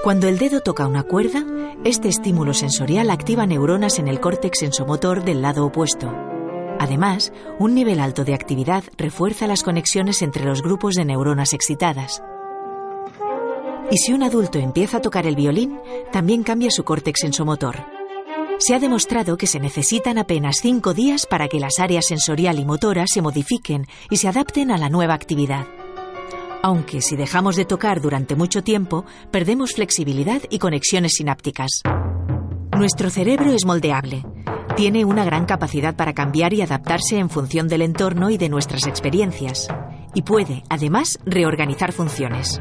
Cuando 0.03 0.27
el 0.27 0.37
dedo 0.37 0.61
toca 0.61 0.87
una 0.87 1.03
cuerda, 1.03 1.43
este 1.83 2.07
estímulo 2.07 2.53
sensorial 2.53 3.09
activa 3.09 3.45
neuronas 3.45 3.99
en 3.99 4.07
el 4.07 4.19
córtex 4.19 4.59
sensomotor 4.59 5.23
del 5.23 5.41
lado 5.41 5.65
opuesto. 5.65 6.13
Además, 6.79 7.33
un 7.57 7.75
nivel 7.75 7.99
alto 7.99 8.23
de 8.23 8.33
actividad 8.33 8.83
refuerza 8.97 9.47
las 9.47 9.63
conexiones 9.63 10.21
entre 10.21 10.45
los 10.45 10.61
grupos 10.61 10.95
de 10.95 11.05
neuronas 11.05 11.53
excitadas. 11.53 12.23
Y 13.91 13.97
si 13.97 14.13
un 14.13 14.23
adulto 14.23 14.59
empieza 14.59 14.97
a 14.97 15.01
tocar 15.01 15.25
el 15.25 15.35
violín, 15.35 15.79
también 16.11 16.43
cambia 16.43 16.71
su 16.71 16.83
córtex 16.83 17.19
sensomotor. 17.19 17.98
Se 18.59 18.75
ha 18.75 18.79
demostrado 18.79 19.37
que 19.37 19.47
se 19.47 19.57
necesitan 19.59 20.17
apenas 20.17 20.57
cinco 20.61 20.93
días 20.93 21.25
para 21.25 21.47
que 21.47 21.61
las 21.61 21.79
áreas 21.79 22.05
sensorial 22.07 22.59
y 22.59 22.65
motora 22.65 23.05
se 23.07 23.21
modifiquen 23.21 23.87
y 24.09 24.17
se 24.17 24.27
adapten 24.27 24.69
a 24.69 24.77
la 24.77 24.89
nueva 24.89 25.13
actividad. 25.13 25.65
Aunque 26.61 27.01
si 27.01 27.15
dejamos 27.15 27.55
de 27.55 27.63
tocar 27.63 28.01
durante 28.01 28.35
mucho 28.35 28.61
tiempo, 28.61 29.05
perdemos 29.31 29.71
flexibilidad 29.71 30.41
y 30.49 30.59
conexiones 30.59 31.13
sinápticas. 31.13 31.69
Nuestro 32.77 33.09
cerebro 33.09 33.53
es 33.53 33.65
moldeable. 33.65 34.25
Tiene 34.75 35.05
una 35.05 35.23
gran 35.23 35.45
capacidad 35.45 35.95
para 35.95 36.13
cambiar 36.13 36.53
y 36.53 36.61
adaptarse 36.61 37.17
en 37.17 37.29
función 37.29 37.69
del 37.69 37.81
entorno 37.81 38.29
y 38.29 38.37
de 38.37 38.49
nuestras 38.49 38.87
experiencias. 38.87 39.69
Y 40.13 40.23
puede, 40.23 40.63
además, 40.69 41.17
reorganizar 41.25 41.93
funciones. 41.93 42.59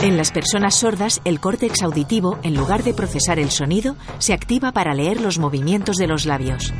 En 0.00 0.16
las 0.16 0.30
personas 0.30 0.76
sordas, 0.76 1.20
el 1.24 1.40
córtex 1.40 1.82
auditivo, 1.82 2.38
en 2.44 2.54
lugar 2.54 2.84
de 2.84 2.94
procesar 2.94 3.40
el 3.40 3.50
sonido, 3.50 3.96
se 4.18 4.32
activa 4.32 4.70
para 4.70 4.94
leer 4.94 5.20
los 5.20 5.40
movimientos 5.40 5.96
de 5.96 6.06
los 6.06 6.24
labios. 6.24 6.72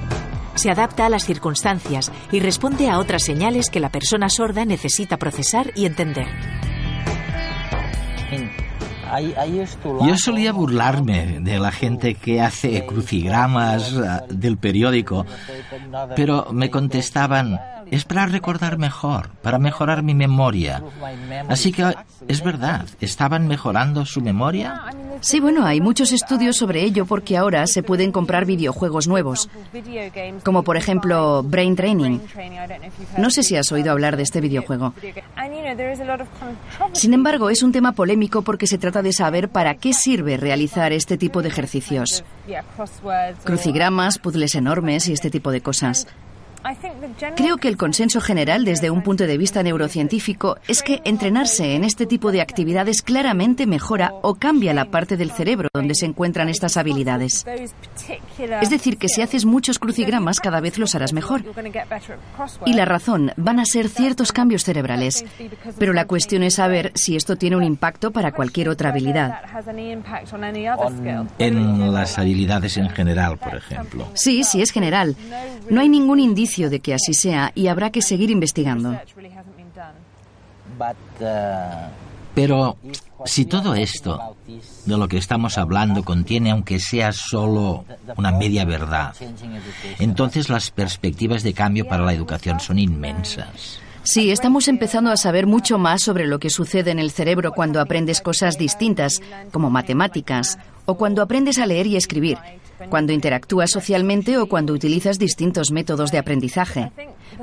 Se 0.54 0.70
adapta 0.70 1.06
a 1.06 1.08
las 1.08 1.24
circunstancias 1.24 2.12
y 2.30 2.38
responde 2.38 2.88
a 2.88 3.00
otras 3.00 3.24
señales 3.24 3.70
que 3.70 3.80
la 3.80 3.90
persona 3.90 4.28
sorda 4.28 4.64
necesita 4.64 5.16
procesar 5.16 5.72
y 5.74 5.86
entender. 5.86 6.28
Yo 10.06 10.16
solía 10.16 10.52
burlarme 10.52 11.40
de 11.40 11.58
la 11.58 11.72
gente 11.72 12.14
que 12.14 12.40
hace 12.40 12.84
crucigramas 12.86 13.94
ah, 13.96 14.24
del 14.28 14.56
periódico, 14.56 15.26
pero 16.16 16.48
me 16.52 16.70
contestaban, 16.70 17.60
es 17.90 18.04
para 18.04 18.26
recordar 18.26 18.78
mejor, 18.78 19.30
para 19.42 19.58
mejorar 19.58 20.02
mi 20.02 20.14
memoria. 20.14 20.82
Así 21.48 21.72
que 21.72 21.94
es 22.26 22.42
verdad, 22.42 22.86
¿estaban 23.00 23.48
mejorando 23.48 24.04
su 24.06 24.20
memoria? 24.20 24.82
Sí, 25.20 25.40
bueno, 25.40 25.66
hay 25.66 25.80
muchos 25.80 26.12
estudios 26.12 26.56
sobre 26.56 26.82
ello 26.82 27.06
porque 27.06 27.36
ahora 27.36 27.66
se 27.66 27.82
pueden 27.82 28.12
comprar 28.12 28.44
videojuegos 28.44 29.08
nuevos, 29.08 29.48
como 30.44 30.62
por 30.62 30.76
ejemplo 30.76 31.42
Brain 31.42 31.76
Training. 31.76 32.18
No 33.16 33.30
sé 33.30 33.42
si 33.42 33.56
has 33.56 33.70
oído 33.72 33.90
hablar 33.90 34.16
de 34.16 34.22
este 34.22 34.40
videojuego. 34.40 34.94
Sin 36.92 37.14
embargo, 37.14 37.50
es 37.50 37.62
un 37.62 37.72
tema 37.72 37.92
polémico 37.92 38.42
porque 38.42 38.66
se 38.66 38.78
trata 38.78 39.02
de 39.02 39.12
saber 39.12 39.48
para 39.48 39.74
qué 39.74 39.92
sirve 39.92 40.36
realizar 40.36 40.92
este 40.92 41.16
tipo 41.16 41.42
de 41.42 41.48
ejercicios. 41.48 42.24
Crucigramas, 43.44 44.18
puzzles 44.18 44.54
enormes 44.54 45.08
y 45.08 45.12
este 45.12 45.30
tipo 45.30 45.50
de 45.50 45.60
cosas. 45.60 46.06
Creo 47.36 47.56
que 47.56 47.68
el 47.68 47.76
consenso 47.76 48.20
general 48.20 48.64
desde 48.64 48.90
un 48.90 49.02
punto 49.02 49.26
de 49.26 49.38
vista 49.38 49.62
neurocientífico 49.62 50.56
es 50.66 50.82
que 50.82 51.00
entrenarse 51.04 51.74
en 51.74 51.84
este 51.84 52.06
tipo 52.06 52.32
de 52.32 52.40
actividades 52.40 53.02
claramente 53.02 53.66
mejora 53.66 54.12
o 54.22 54.34
cambia 54.34 54.74
la 54.74 54.86
parte 54.86 55.16
del 55.16 55.30
cerebro 55.30 55.68
donde 55.72 55.94
se 55.94 56.06
encuentran 56.06 56.48
estas 56.48 56.76
habilidades. 56.76 57.46
Es 58.60 58.70
decir, 58.70 58.98
que 58.98 59.08
si 59.08 59.22
haces 59.22 59.44
muchos 59.44 59.78
crucigramas 59.78 60.40
cada 60.40 60.60
vez 60.60 60.78
los 60.78 60.94
harás 60.94 61.12
mejor. 61.12 61.44
Y 62.66 62.72
la 62.74 62.84
razón 62.84 63.32
van 63.36 63.60
a 63.60 63.64
ser 63.64 63.88
ciertos 63.88 64.32
cambios 64.32 64.64
cerebrales. 64.64 65.24
Pero 65.78 65.92
la 65.92 66.06
cuestión 66.06 66.42
es 66.42 66.54
saber 66.54 66.92
si 66.94 67.16
esto 67.16 67.36
tiene 67.36 67.56
un 67.56 67.64
impacto 67.64 68.10
para 68.10 68.32
cualquier 68.32 68.68
otra 68.68 68.90
habilidad. 68.90 69.40
En 71.38 71.92
las 71.92 72.18
habilidades 72.18 72.76
en 72.76 72.90
general, 72.90 73.38
por 73.38 73.54
ejemplo. 73.54 74.08
Sí, 74.14 74.42
sí 74.44 74.60
es 74.60 74.72
general. 74.72 75.16
No 75.70 75.80
hay 75.80 75.88
ningún 75.88 76.18
indicio 76.18 76.47
de 76.56 76.80
que 76.80 76.94
así 76.94 77.14
sea 77.14 77.52
y 77.54 77.68
habrá 77.68 77.90
que 77.90 78.02
seguir 78.02 78.30
investigando. 78.30 78.98
Pero 82.34 82.76
si 83.24 83.46
todo 83.46 83.74
esto 83.74 84.36
de 84.86 84.96
lo 84.96 85.08
que 85.08 85.18
estamos 85.18 85.58
hablando 85.58 86.04
contiene, 86.04 86.50
aunque 86.50 86.78
sea 86.78 87.12
solo 87.12 87.84
una 88.16 88.32
media 88.32 88.64
verdad, 88.64 89.14
entonces 89.98 90.48
las 90.48 90.70
perspectivas 90.70 91.42
de 91.42 91.52
cambio 91.52 91.86
para 91.86 92.04
la 92.04 92.12
educación 92.12 92.60
son 92.60 92.78
inmensas. 92.78 93.80
Sí, 94.04 94.30
estamos 94.30 94.68
empezando 94.68 95.10
a 95.10 95.16
saber 95.16 95.46
mucho 95.46 95.78
más 95.78 96.02
sobre 96.02 96.26
lo 96.26 96.38
que 96.38 96.48
sucede 96.48 96.90
en 96.90 96.98
el 96.98 97.10
cerebro 97.10 97.52
cuando 97.52 97.80
aprendes 97.80 98.22
cosas 98.22 98.56
distintas, 98.56 99.20
como 99.52 99.68
matemáticas, 99.68 100.58
o 100.86 100.94
cuando 100.94 101.20
aprendes 101.20 101.58
a 101.58 101.66
leer 101.66 101.86
y 101.86 101.96
escribir, 101.96 102.38
cuando 102.88 103.12
interactúas 103.12 103.70
socialmente 103.70 104.38
o 104.38 104.48
cuando 104.48 104.72
utilizas 104.72 105.18
distintos 105.18 105.70
métodos 105.70 106.10
de 106.10 106.18
aprendizaje. 106.18 106.92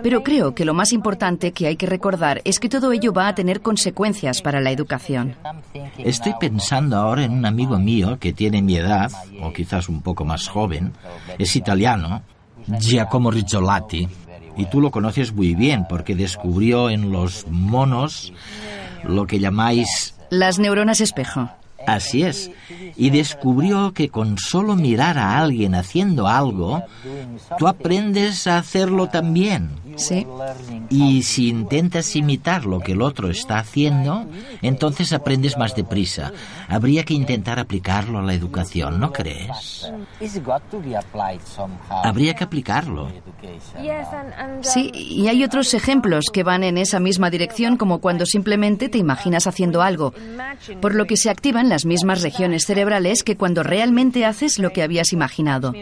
Pero 0.02 0.24
creo 0.24 0.56
que 0.56 0.65
lo 0.65 0.74
más 0.74 0.93
importante 0.93 1.52
que 1.52 1.67
hay 1.67 1.76
que 1.76 1.86
recordar 1.86 2.41
es 2.45 2.60
que 2.60 2.69
todo 2.69 2.91
ello 2.91 3.13
va 3.13 3.28
a 3.28 3.36
tener 3.36 3.62
consecuencias 3.62 4.41
para 4.41 4.62
la 4.62 4.71
educación. 4.71 5.36
Estoy 5.98 6.34
pensando 6.39 6.98
ahora 6.98 7.24
en 7.24 7.34
un 7.34 7.45
amigo 7.45 7.78
mío 7.78 8.17
que 8.19 8.34
tiene 8.34 8.62
mi 8.62 8.78
edad, 8.78 9.12
o 9.41 9.54
quizás 9.54 9.89
un 9.89 10.02
poco 10.02 10.26
más 10.26 10.48
joven, 10.48 10.93
es 11.38 11.56
italiano, 11.56 12.21
Giacomo 12.80 13.32
Rizzolatti 13.32 14.08
y 14.58 14.65
tú 14.65 14.82
lo 14.82 14.91
conoces 14.91 15.34
muy 15.34 15.56
bien 15.56 15.86
porque 15.88 16.15
descubrió 16.15 16.89
en 16.89 17.12
los 17.12 17.45
monos 17.48 18.34
lo 19.04 19.28
que 19.28 19.39
llamáis... 19.39 20.15
Las 20.30 20.60
neuronas 20.60 21.02
espejo. 21.02 21.50
Así 21.88 22.24
es. 22.24 22.52
Y 22.95 23.10
descubrió 23.10 23.93
que 23.93 24.10
con 24.10 24.38
solo 24.38 24.76
mirar 24.76 25.17
a 25.17 25.38
alguien 25.39 25.76
haciendo 25.76 26.28
algo, 26.28 26.84
tú 27.58 27.67
aprendes 27.67 28.48
a 28.48 28.58
hacerlo 28.58 29.08
también. 29.08 29.69
Sí. 29.95 30.25
Y 30.89 31.23
si 31.23 31.49
intentas 31.49 32.15
imitar 32.15 32.65
lo 32.65 32.79
que 32.79 32.93
el 32.93 33.01
otro 33.01 33.29
está 33.29 33.60
haciendo, 33.60 34.25
entonces 34.62 35.13
aprendes 35.13 35.58
más 35.58 35.75
deprisa. 35.75 36.31
Habría 36.67 37.03
que 37.03 37.13
intentar 37.13 37.60
aplicarlo 37.60 38.19
a 38.19 38.21
la 38.21 38.34
educación, 38.34 38.99
¿no 38.99 39.12
crees? 39.12 39.89
Habría 42.03 42.34
que 42.34 42.43
aplicarlo. 42.43 43.12
Sí, 44.62 44.91
y 44.93 45.27
hay 45.27 45.43
otros 45.43 45.73
ejemplos 45.73 46.25
que 46.31 46.43
van 46.43 46.63
en 46.63 46.77
esa 46.77 46.99
misma 46.99 47.29
dirección, 47.29 47.77
como 47.77 47.99
cuando 47.99 48.25
simplemente 48.25 48.89
te 48.89 48.97
imaginas 48.97 49.47
haciendo 49.47 49.81
algo, 49.81 50.13
por 50.81 50.95
lo 50.95 51.05
que 51.05 51.17
se 51.17 51.29
activan 51.29 51.69
las 51.69 51.86
mismas 51.86 52.21
regiones 52.21 52.65
cerebrales 52.65 53.23
que 53.23 53.38
cuando 53.38 53.63
realmente 53.63 54.25
haces 54.25 54.60
lo 54.60 54.71
que 54.71 54.84
habías 54.84 55.13
imaginado. 55.13 55.73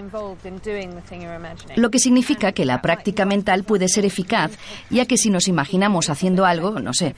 Lo 1.75 1.91
que 1.91 1.99
significa 1.99 2.51
que 2.51 2.65
la 2.65 2.81
práctica 2.81 3.25
mental 3.25 3.63
puede 3.63 3.87
ser 3.87 4.02
eficaz, 4.05 4.51
ya 4.89 5.05
que 5.05 5.17
si 5.17 5.29
nos 5.29 5.47
imaginamos 5.47 6.09
haciendo 6.09 6.45
algo, 6.45 6.79
no 6.79 6.93
sé, 6.93 7.15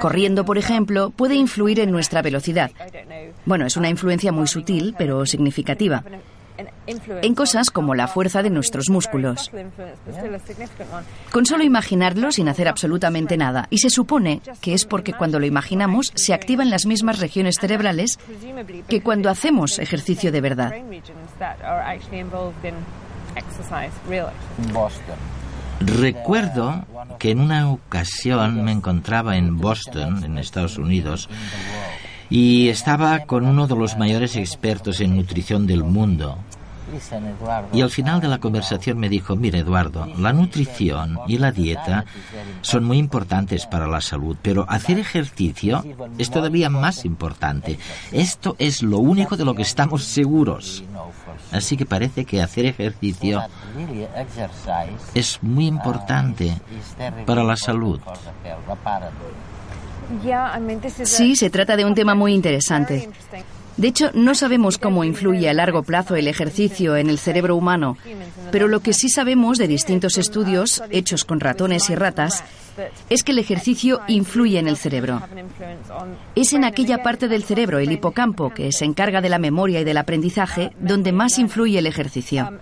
corriendo, 0.00 0.44
por 0.44 0.58
ejemplo, 0.58 1.10
puede 1.10 1.34
influir 1.34 1.80
en 1.80 1.90
nuestra 1.90 2.22
velocidad. 2.22 2.70
Bueno, 3.44 3.66
es 3.66 3.76
una 3.76 3.88
influencia 3.88 4.32
muy 4.32 4.46
sutil, 4.46 4.94
pero 4.98 5.26
significativa 5.26 6.02
en 6.86 7.34
cosas 7.34 7.70
como 7.70 7.94
la 7.94 8.06
fuerza 8.06 8.42
de 8.42 8.50
nuestros 8.50 8.90
músculos. 8.90 9.50
Con 11.32 11.46
solo 11.46 11.64
imaginarlo 11.64 12.30
sin 12.32 12.48
hacer 12.48 12.68
absolutamente 12.68 13.36
nada. 13.36 13.66
Y 13.70 13.78
se 13.78 13.90
supone 13.90 14.40
que 14.60 14.74
es 14.74 14.84
porque 14.84 15.12
cuando 15.12 15.40
lo 15.40 15.46
imaginamos 15.46 16.12
se 16.14 16.34
activan 16.34 16.70
las 16.70 16.86
mismas 16.86 17.18
regiones 17.18 17.58
cerebrales 17.58 18.18
que 18.88 19.02
cuando 19.02 19.30
hacemos 19.30 19.78
ejercicio 19.78 20.30
de 20.30 20.40
verdad. 20.40 20.72
Recuerdo 25.80 26.84
que 27.18 27.30
en 27.30 27.40
una 27.40 27.70
ocasión 27.70 28.64
me 28.64 28.72
encontraba 28.72 29.36
en 29.36 29.58
Boston, 29.58 30.24
en 30.24 30.38
Estados 30.38 30.78
Unidos, 30.78 31.28
y 32.30 32.68
estaba 32.68 33.20
con 33.20 33.46
uno 33.46 33.66
de 33.66 33.76
los 33.76 33.96
mayores 33.96 34.36
expertos 34.36 35.00
en 35.00 35.16
nutrición 35.16 35.66
del 35.66 35.84
mundo. 35.84 36.38
Y 37.72 37.80
al 37.80 37.90
final 37.90 38.20
de 38.20 38.28
la 38.28 38.38
conversación 38.38 38.98
me 38.98 39.08
dijo, 39.08 39.36
mire 39.36 39.60
Eduardo, 39.60 40.06
la 40.18 40.32
nutrición 40.32 41.18
y 41.26 41.38
la 41.38 41.50
dieta 41.50 42.04
son 42.60 42.84
muy 42.84 42.98
importantes 42.98 43.66
para 43.66 43.86
la 43.86 44.00
salud, 44.00 44.36
pero 44.42 44.66
hacer 44.68 44.98
ejercicio 44.98 45.84
es 46.18 46.30
todavía 46.30 46.68
más 46.70 47.04
importante. 47.04 47.78
Esto 48.12 48.54
es 48.58 48.82
lo 48.82 48.98
único 48.98 49.36
de 49.36 49.44
lo 49.44 49.54
que 49.54 49.62
estamos 49.62 50.04
seguros. 50.04 50.84
Así 51.52 51.76
que 51.76 51.86
parece 51.86 52.24
que 52.24 52.42
hacer 52.42 52.66
ejercicio 52.66 53.42
es 55.14 55.38
muy 55.42 55.66
importante 55.66 56.52
para 57.26 57.44
la 57.44 57.56
salud. 57.56 58.00
Sí, 61.04 61.36
se 61.36 61.50
trata 61.50 61.76
de 61.76 61.84
un 61.84 61.94
tema 61.94 62.14
muy 62.14 62.34
interesante. 62.34 63.08
De 63.76 63.88
hecho, 63.88 64.10
no 64.14 64.36
sabemos 64.36 64.78
cómo 64.78 65.02
influye 65.02 65.48
a 65.48 65.54
largo 65.54 65.82
plazo 65.82 66.14
el 66.14 66.28
ejercicio 66.28 66.96
en 66.96 67.10
el 67.10 67.18
cerebro 67.18 67.56
humano, 67.56 67.96
pero 68.52 68.68
lo 68.68 68.80
que 68.80 68.92
sí 68.92 69.08
sabemos 69.08 69.58
de 69.58 69.66
distintos 69.66 70.16
estudios 70.16 70.82
hechos 70.90 71.24
con 71.24 71.40
ratones 71.40 71.90
y 71.90 71.96
ratas 71.96 72.44
es 73.10 73.22
que 73.22 73.32
el 73.32 73.38
ejercicio 73.38 74.00
influye 74.08 74.58
en 74.58 74.68
el 74.68 74.76
cerebro. 74.76 75.22
Es 76.34 76.52
en 76.52 76.64
aquella 76.64 77.02
parte 77.02 77.28
del 77.28 77.44
cerebro, 77.44 77.78
el 77.78 77.92
hipocampo, 77.92 78.50
que 78.50 78.72
se 78.72 78.84
encarga 78.84 79.20
de 79.20 79.28
la 79.28 79.38
memoria 79.38 79.80
y 79.80 79.84
del 79.84 79.98
aprendizaje, 79.98 80.72
donde 80.80 81.12
más 81.12 81.38
influye 81.38 81.78
el 81.78 81.86
ejercicio. 81.86 82.58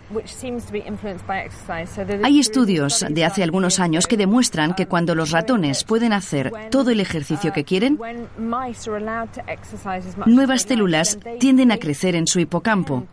Hay 2.22 2.38
estudios 2.38 3.04
de 3.08 3.24
hace 3.24 3.42
algunos 3.42 3.80
años 3.80 4.06
que 4.06 4.16
demuestran 4.16 4.74
que 4.74 4.86
cuando 4.86 5.14
los 5.14 5.30
ratones 5.30 5.84
pueden 5.84 6.12
hacer 6.12 6.52
todo 6.70 6.90
el 6.90 7.00
ejercicio 7.00 7.52
que 7.52 7.64
quieren, 7.64 7.98
nuevas 10.26 10.62
células 10.62 11.18
tienden 11.38 11.72
a 11.72 11.78
crecer 11.78 12.16
en 12.16 12.26
su 12.26 12.40
hipocampo, 12.40 13.06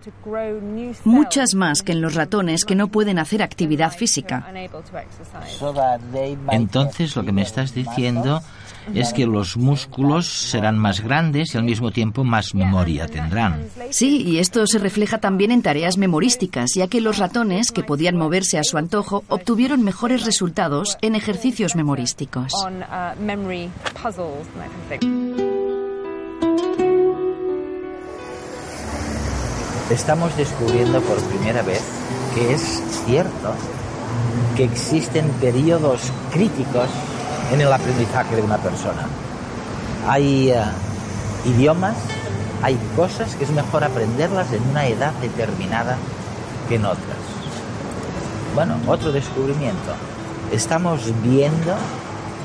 muchas 1.04 1.54
más 1.56 1.82
que 1.82 1.92
en 1.92 2.02
los 2.02 2.16
ratones 2.16 2.66
que 2.66 2.76
no 2.76 2.88
pueden 2.88 3.20
hacer 3.20 3.42
actividad 3.42 3.92
física. 3.92 4.46
Entonces 6.52 6.89
lo 7.16 7.24
que 7.24 7.32
me 7.32 7.42
estás 7.42 7.74
diciendo 7.74 8.42
es 8.94 9.14
que 9.14 9.26
los 9.26 9.58
músculos 9.58 10.28
serán 10.28 10.78
más 10.78 11.02
grandes 11.02 11.54
y 11.54 11.58
al 11.58 11.64
mismo 11.64 11.92
tiempo 11.92 12.24
más 12.24 12.56
memoria 12.56 13.08
tendrán. 13.08 13.66
Sí, 13.92 14.24
y 14.24 14.40
esto 14.40 14.66
se 14.66 14.80
refleja 14.80 15.20
también 15.20 15.52
en 15.52 15.62
tareas 15.62 15.98
memorísticas, 15.98 16.72
ya 16.76 16.88
que 16.88 17.02
los 17.02 17.18
ratones, 17.18 17.72
que 17.72 17.84
podían 17.84 18.16
moverse 18.16 18.58
a 18.58 18.64
su 18.64 18.78
antojo, 18.78 19.24
obtuvieron 19.28 19.84
mejores 19.84 20.26
resultados 20.26 20.98
en 21.02 21.16
ejercicios 21.16 21.76
memorísticos. 21.76 22.54
Estamos 29.92 30.38
descubriendo 30.38 31.02
por 31.02 31.20
primera 31.24 31.64
vez 31.64 31.82
que 32.36 32.54
es 32.54 32.62
cierto 33.06 33.56
que 34.56 34.64
existen 34.64 35.30
periodos 35.42 36.12
críticos 36.32 36.90
en 37.52 37.62
el 37.62 37.72
aprendizaje 37.72 38.36
de 38.36 38.42
una 38.42 38.58
persona. 38.58 39.08
Hay 40.08 40.52
eh, 40.52 40.62
idiomas, 41.46 41.96
hay 42.62 42.78
cosas 42.96 43.36
que 43.36 43.46
es 43.46 43.52
mejor 43.52 43.84
aprenderlas 43.84 44.52
en 44.52 44.64
una 44.70 44.88
edad 44.88 45.14
determinada 45.22 45.98
que 46.68 46.76
en 46.76 46.86
otras. 46.86 47.18
Bueno, 48.56 48.76
otro 48.88 49.12
descubrimiento. 49.12 49.94
Estamos 50.52 51.02
viendo 51.24 51.76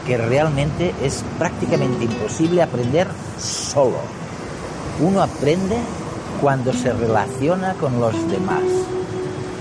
que 0.07 0.19
realmente 0.19 0.95
es 1.03 1.25
prácticamente 1.39 2.05
imposible 2.05 2.63
aprender 2.63 3.09
solo. 3.39 3.99
Uno 5.01 5.23
aprende 5.23 5.77
cuando 6.41 6.73
se 6.73 6.93
relaciona 6.93 7.75
con 7.75 8.01
los 8.01 8.13
demás. 8.31 8.63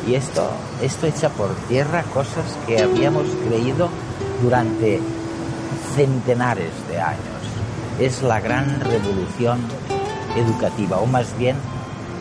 Y 0.08 0.16
esto, 0.16 0.50
esto 0.82 1.08
echa 1.08 1.30
por 1.30 1.50
tierra 1.68 2.04
cosas 2.14 2.58
que 2.68 2.82
habíamos 2.82 3.26
creído 3.48 3.90
durante 4.42 5.00
centenares 5.96 6.72
de 6.90 7.00
años. 7.00 7.22
Es 8.00 8.22
la 8.22 8.40
gran 8.42 8.82
revolución 8.82 9.60
educativa, 10.36 10.98
o 10.98 11.06
más 11.06 11.38
bien 11.38 11.56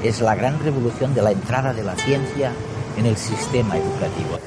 es 0.02 0.20
la 0.20 0.34
gran 0.34 0.58
revolución 0.60 1.14
de 1.14 1.22
la 1.22 1.32
entrada 1.32 1.72
de 1.72 1.82
la 1.82 1.96
ciencia 1.96 2.52
en 2.96 3.06
el 3.06 3.16
sistema 3.16 3.76
educativo. 3.76 4.38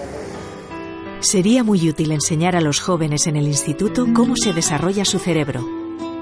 Sería 1.20 1.64
muy 1.64 1.90
útil 1.90 2.12
enseñar 2.12 2.56
a 2.56 2.62
los 2.62 2.80
jóvenes 2.80 3.26
en 3.28 3.36
el 3.36 3.48
instituto 3.48 4.06
cómo 4.14 4.36
se 4.36 4.54
desarrolla 4.54 5.06
su 5.06 5.18
cerebro. 5.18 5.66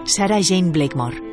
Sarah 0.05 0.39
Jane 0.41 0.71
Blakemore. 0.71 1.32